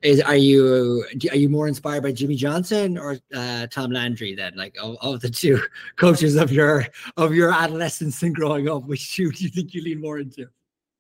is 0.03 0.21
are 0.21 0.37
you 0.37 1.05
are 1.31 1.37
you 1.37 1.49
more 1.49 1.68
inspired 1.68 2.03
by 2.03 2.12
Jimmy 2.12 2.37
Johnson 2.37 2.99
or 2.99 3.18
uh, 3.35 3.66
Tom 3.68 3.90
Landry 3.90 4.35
then? 4.35 4.55
Like 4.57 4.77
of, 4.81 4.97
of, 5.01 5.21
the 5.21 5.31
two 5.31 5.61
coaches 5.97 6.37
of 6.37 6.53
your 6.53 6.87
of 7.16 7.35
your 7.35 7.53
adolescence 7.53 8.23
and 8.23 8.35
growing 8.35 8.68
up 8.68 8.85
which 8.85 9.14
two 9.14 9.31
do 9.31 9.44
you 9.44 9.51
think 9.51 9.75
you 9.75 9.83
lean 9.83 10.01
more 10.01 10.18
into? 10.18 10.49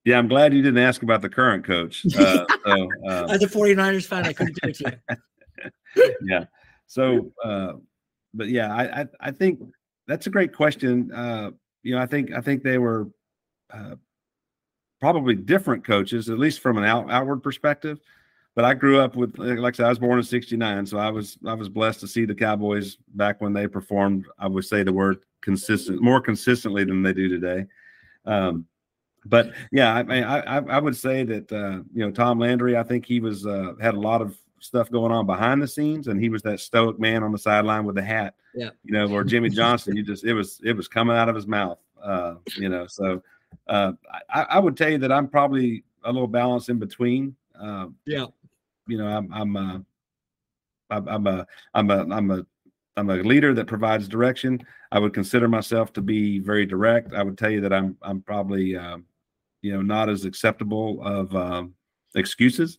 Yeah 0.04 0.18
I'm 0.18 0.28
glad 0.28 0.54
you 0.54 0.62
didn't 0.62 0.82
ask 0.82 1.02
about 1.02 1.22
the 1.22 1.28
current 1.28 1.64
coach. 1.64 2.06
Uh, 2.06 2.44
so, 2.64 2.88
um, 3.06 3.30
as 3.30 3.42
a 3.42 3.46
49ers 3.46 4.06
fan 4.06 4.24
I 4.24 4.32
couldn't 4.32 4.58
do 4.62 4.68
it 4.68 4.76
to 4.76 4.98
you 5.10 5.16
yeah. 6.24 6.44
So, 6.86 7.32
uh, 7.44 7.74
but 8.34 8.48
yeah, 8.48 8.74
I, 8.74 9.00
I, 9.00 9.06
I 9.20 9.30
think 9.30 9.60
that's 10.06 10.26
a 10.26 10.30
great 10.30 10.54
question. 10.54 11.12
Uh, 11.12 11.50
you 11.82 11.94
know, 11.94 12.00
I 12.00 12.06
think 12.06 12.32
I 12.32 12.40
think 12.40 12.62
they 12.62 12.78
were 12.78 13.08
uh, 13.72 13.96
probably 15.00 15.34
different 15.34 15.84
coaches, 15.84 16.28
at 16.28 16.38
least 16.38 16.60
from 16.60 16.78
an 16.78 16.84
out, 16.84 17.10
outward 17.10 17.42
perspective. 17.42 18.00
But 18.54 18.64
I 18.64 18.74
grew 18.74 18.98
up 18.98 19.14
with, 19.14 19.38
like 19.38 19.74
I 19.74 19.76
said, 19.76 19.86
I 19.86 19.90
was 19.90 20.00
born 20.00 20.18
in 20.18 20.24
'69, 20.24 20.86
so 20.86 20.98
I 20.98 21.10
was 21.10 21.38
I 21.46 21.54
was 21.54 21.68
blessed 21.68 22.00
to 22.00 22.08
see 22.08 22.24
the 22.24 22.34
Cowboys 22.34 22.96
back 23.14 23.40
when 23.40 23.52
they 23.52 23.68
performed. 23.68 24.26
I 24.38 24.48
would 24.48 24.64
say 24.64 24.82
the 24.82 24.92
word 24.92 25.18
consistent, 25.42 26.02
more 26.02 26.20
consistently 26.20 26.84
than 26.84 27.02
they 27.02 27.12
do 27.12 27.28
today. 27.28 27.66
Um, 28.24 28.66
but 29.24 29.52
yeah, 29.70 29.94
I 29.94 30.02
mean, 30.02 30.24
I, 30.24 30.58
I 30.58 30.78
would 30.80 30.96
say 30.96 31.22
that 31.24 31.52
uh, 31.52 31.82
you 31.92 32.04
know 32.04 32.10
Tom 32.10 32.38
Landry. 32.38 32.76
I 32.76 32.82
think 32.82 33.06
he 33.06 33.20
was 33.20 33.46
uh, 33.46 33.74
had 33.80 33.94
a 33.94 34.00
lot 34.00 34.22
of 34.22 34.36
stuff 34.60 34.90
going 34.90 35.12
on 35.12 35.26
behind 35.26 35.62
the 35.62 35.68
scenes, 35.68 36.08
and 36.08 36.20
he 36.20 36.28
was 36.28 36.42
that 36.42 36.60
stoic 36.60 36.98
man 36.98 37.22
on 37.22 37.32
the 37.32 37.38
sideline 37.38 37.84
with 37.84 37.96
the 37.96 38.02
hat. 38.02 38.34
Yeah, 38.54 38.70
you 38.84 38.92
know, 38.92 39.10
or 39.10 39.24
Jimmy 39.24 39.50
Johnson, 39.50 39.96
you 39.96 40.02
just 40.02 40.24
it 40.24 40.34
was 40.34 40.60
it 40.64 40.76
was 40.76 40.88
coming 40.88 41.16
out 41.16 41.28
of 41.28 41.34
his 41.34 41.46
mouth. 41.46 41.78
Uh, 42.02 42.34
you 42.56 42.68
know, 42.68 42.86
so 42.86 43.22
uh, 43.68 43.92
I, 44.30 44.42
I 44.42 44.58
would 44.58 44.76
tell 44.76 44.90
you 44.90 44.98
that 44.98 45.12
I'm 45.12 45.28
probably 45.28 45.84
a 46.04 46.12
little 46.12 46.28
balanced 46.28 46.68
in 46.68 46.78
between. 46.78 47.34
Uh, 47.58 47.86
yeah, 48.06 48.26
you 48.86 48.98
know, 48.98 49.06
I'm 49.06 49.32
I'm 49.32 49.56
uh, 49.56 49.78
I'm, 50.90 51.08
I'm 51.08 51.26
a 51.26 51.46
I'm 51.74 51.90
a 51.90 52.14
I'm 52.14 52.30
a 52.30 52.46
I'm 52.96 53.10
a 53.10 53.16
leader 53.16 53.54
that 53.54 53.66
provides 53.66 54.08
direction. 54.08 54.60
I 54.90 54.98
would 54.98 55.14
consider 55.14 55.48
myself 55.48 55.92
to 55.94 56.00
be 56.00 56.38
very 56.40 56.66
direct. 56.66 57.14
I 57.14 57.22
would 57.22 57.38
tell 57.38 57.50
you 57.50 57.60
that 57.60 57.72
I'm 57.72 57.96
I'm 58.02 58.22
probably 58.22 58.76
uh, 58.76 58.98
you 59.62 59.72
know 59.72 59.82
not 59.82 60.08
as 60.08 60.24
acceptable 60.24 61.02
of 61.02 61.34
um, 61.34 61.74
excuses. 62.14 62.78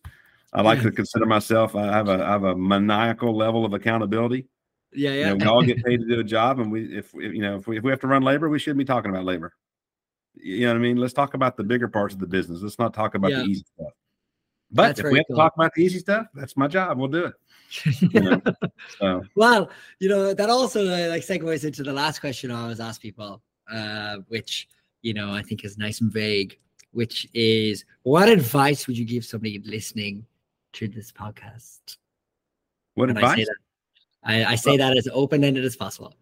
I 0.52 0.62
like 0.62 0.82
to 0.82 0.90
consider 0.90 1.26
myself. 1.26 1.76
I 1.76 1.86
have 1.86 2.08
a 2.08 2.24
I 2.24 2.30
have 2.30 2.44
a 2.44 2.56
maniacal 2.56 3.36
level 3.36 3.64
of 3.64 3.72
accountability. 3.72 4.46
Yeah, 4.92 5.10
yeah. 5.10 5.32
You 5.32 5.36
know, 5.38 5.44
we 5.44 5.46
all 5.46 5.62
get 5.62 5.84
paid 5.84 6.00
to 6.00 6.06
do 6.06 6.20
a 6.20 6.24
job, 6.24 6.58
and 6.58 6.72
we 6.72 6.96
if, 6.96 7.12
you 7.14 7.40
know 7.40 7.56
if 7.56 7.66
we 7.66 7.78
if 7.78 7.84
we 7.84 7.90
have 7.90 8.00
to 8.00 8.06
run 8.06 8.22
labor, 8.22 8.48
we 8.48 8.58
shouldn't 8.58 8.78
be 8.78 8.84
talking 8.84 9.10
about 9.10 9.24
labor. 9.24 9.52
You 10.34 10.66
know 10.66 10.72
what 10.72 10.76
I 10.76 10.80
mean? 10.80 10.96
Let's 10.96 11.12
talk 11.12 11.34
about 11.34 11.56
the 11.56 11.64
bigger 11.64 11.88
parts 11.88 12.14
of 12.14 12.20
the 12.20 12.26
business. 12.26 12.62
Let's 12.62 12.78
not 12.78 12.94
talk 12.94 13.14
about 13.14 13.30
yeah. 13.30 13.38
the 13.38 13.44
easy 13.44 13.64
stuff. 13.74 13.92
But 14.72 14.82
that's 14.82 15.00
if 15.00 15.06
we 15.06 15.18
have 15.18 15.26
cool. 15.26 15.36
to 15.36 15.42
talk 15.42 15.54
about 15.56 15.74
the 15.74 15.82
easy 15.82 15.98
stuff, 15.98 16.26
that's 16.34 16.56
my 16.56 16.68
job. 16.68 16.98
We'll 16.98 17.08
do 17.08 17.26
it. 17.26 17.34
You 18.00 18.20
know? 18.20 18.42
so. 18.98 19.22
Well, 19.36 19.70
you 20.00 20.08
know 20.08 20.34
that 20.34 20.50
also 20.50 20.82
uh, 20.82 21.08
like 21.08 21.22
segues 21.22 21.64
into 21.64 21.84
the 21.84 21.92
last 21.92 22.18
question 22.18 22.50
I 22.50 22.62
always 22.62 22.80
ask 22.80 23.00
people, 23.00 23.42
uh, 23.72 24.18
which 24.26 24.68
you 25.02 25.14
know 25.14 25.32
I 25.32 25.42
think 25.42 25.64
is 25.64 25.78
nice 25.78 26.00
and 26.00 26.12
vague, 26.12 26.58
which 26.90 27.28
is 27.34 27.84
what 28.02 28.28
advice 28.28 28.88
would 28.88 28.98
you 28.98 29.04
give 29.04 29.24
somebody 29.24 29.60
listening 29.64 30.26
to 30.74 30.88
this 30.88 31.12
podcast. 31.12 31.96
What 32.94 33.10
advice? 33.10 33.24
I 33.24 33.36
say 33.36 33.44
that, 33.44 33.56
I, 34.24 34.44
I 34.44 34.54
say 34.54 34.76
that 34.76 34.96
as 34.96 35.08
open 35.12 35.44
ended 35.44 35.64
as 35.64 35.76
possible. 35.76 36.14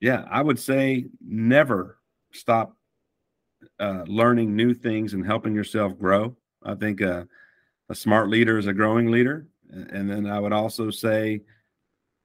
Yeah, 0.00 0.24
I 0.30 0.42
would 0.42 0.58
say 0.58 1.06
never 1.26 1.98
stop 2.32 2.76
uh, 3.80 4.04
learning 4.06 4.54
new 4.54 4.74
things 4.74 5.14
and 5.14 5.24
helping 5.24 5.54
yourself 5.54 5.98
grow. 5.98 6.36
I 6.62 6.74
think 6.74 7.02
uh, 7.02 7.24
a 7.88 7.94
smart 7.94 8.28
leader 8.28 8.58
is 8.58 8.66
a 8.66 8.72
growing 8.72 9.10
leader. 9.10 9.46
And 9.70 10.08
then 10.08 10.26
I 10.26 10.38
would 10.38 10.52
also 10.52 10.90
say 10.90 11.42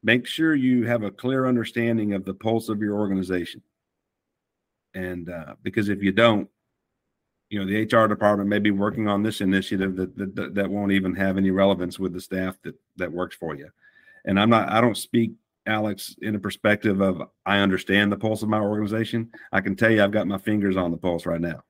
make 0.03 0.27
sure 0.27 0.55
you 0.55 0.85
have 0.85 1.03
a 1.03 1.11
clear 1.11 1.47
understanding 1.47 2.13
of 2.13 2.25
the 2.25 2.33
pulse 2.33 2.69
of 2.69 2.81
your 2.81 2.97
organization. 2.99 3.61
And 4.93 5.29
uh, 5.29 5.55
because 5.63 5.89
if 5.89 6.03
you 6.03 6.11
don't, 6.11 6.49
you 7.51 7.59
know 7.59 7.65
the 7.65 7.83
HR 7.83 8.07
department 8.07 8.49
may 8.49 8.59
be 8.59 8.71
working 8.71 9.09
on 9.09 9.21
this 9.21 9.41
initiative 9.41 9.97
that, 9.97 10.15
that 10.15 10.55
that 10.55 10.69
won't 10.69 10.93
even 10.93 11.13
have 11.13 11.37
any 11.37 11.51
relevance 11.51 11.99
with 11.99 12.13
the 12.13 12.21
staff 12.21 12.55
that 12.63 12.75
that 12.95 13.11
works 13.11 13.35
for 13.35 13.55
you. 13.55 13.69
And 14.23 14.39
I'm 14.39 14.49
not 14.49 14.69
I 14.69 14.79
don't 14.79 14.95
speak 14.95 15.33
Alex 15.67 16.15
in 16.21 16.35
a 16.35 16.39
perspective 16.39 17.01
of 17.01 17.21
I 17.45 17.59
understand 17.59 18.09
the 18.09 18.17
pulse 18.17 18.41
of 18.41 18.47
my 18.47 18.61
organization. 18.61 19.29
I 19.51 19.59
can 19.59 19.75
tell 19.75 19.91
you 19.91 20.01
I've 20.01 20.13
got 20.13 20.27
my 20.27 20.37
fingers 20.37 20.77
on 20.77 20.91
the 20.91 20.97
pulse 20.97 21.25
right 21.25 21.41
now. 21.41 21.61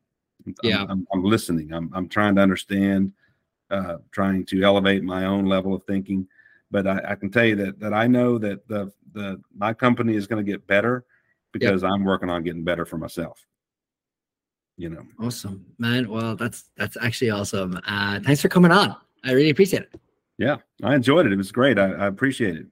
Yeah, 0.62 0.84
I'm, 0.84 0.92
I'm, 0.92 1.08
I'm 1.14 1.24
listening. 1.24 1.74
I'm 1.74 1.90
I'm 1.96 2.08
trying 2.08 2.36
to 2.36 2.42
understand, 2.42 3.12
uh, 3.72 3.98
trying 4.12 4.46
to 4.46 4.62
elevate 4.62 5.04
my 5.04 5.26
own 5.26 5.46
level 5.46 5.74
of 5.74 5.84
thinking. 5.86 6.28
But 6.70 6.86
I, 6.86 7.02
I 7.10 7.16
can 7.16 7.32
tell 7.32 7.46
you 7.46 7.56
that 7.56 7.80
that 7.80 7.94
I 7.94 8.06
know 8.06 8.38
that 8.38 8.68
the 8.68 8.92
the 9.14 9.42
my 9.58 9.74
company 9.74 10.16
is 10.16 10.28
going 10.28 10.46
to 10.46 10.52
get 10.52 10.68
better 10.68 11.06
because 11.52 11.82
yep. 11.82 11.92
I'm 11.92 12.06
working 12.06 12.30
on 12.30 12.44
getting 12.44 12.64
better 12.64 12.86
for 12.86 13.00
myself 13.00 13.44
you 14.82 14.90
know. 14.90 15.06
Awesome, 15.20 15.66
man. 15.78 16.10
Well, 16.10 16.36
that's 16.36 16.70
that's 16.76 16.98
actually 17.02 17.30
awesome. 17.30 17.80
Uh, 17.86 18.20
thanks 18.20 18.42
for 18.42 18.50
coming 18.50 18.72
on. 18.72 18.96
I 19.24 19.34
really 19.34 19.52
appreciate 19.52 19.84
it. 19.84 20.02
Yeah, 20.40 20.58
I 20.84 20.96
enjoyed 20.96 21.28
it. 21.28 21.32
It 21.32 21.38
was 21.38 21.52
great. 21.52 21.78
I, 21.78 21.92
I 21.92 22.08
appreciate 22.08 22.56
it. 22.56 22.66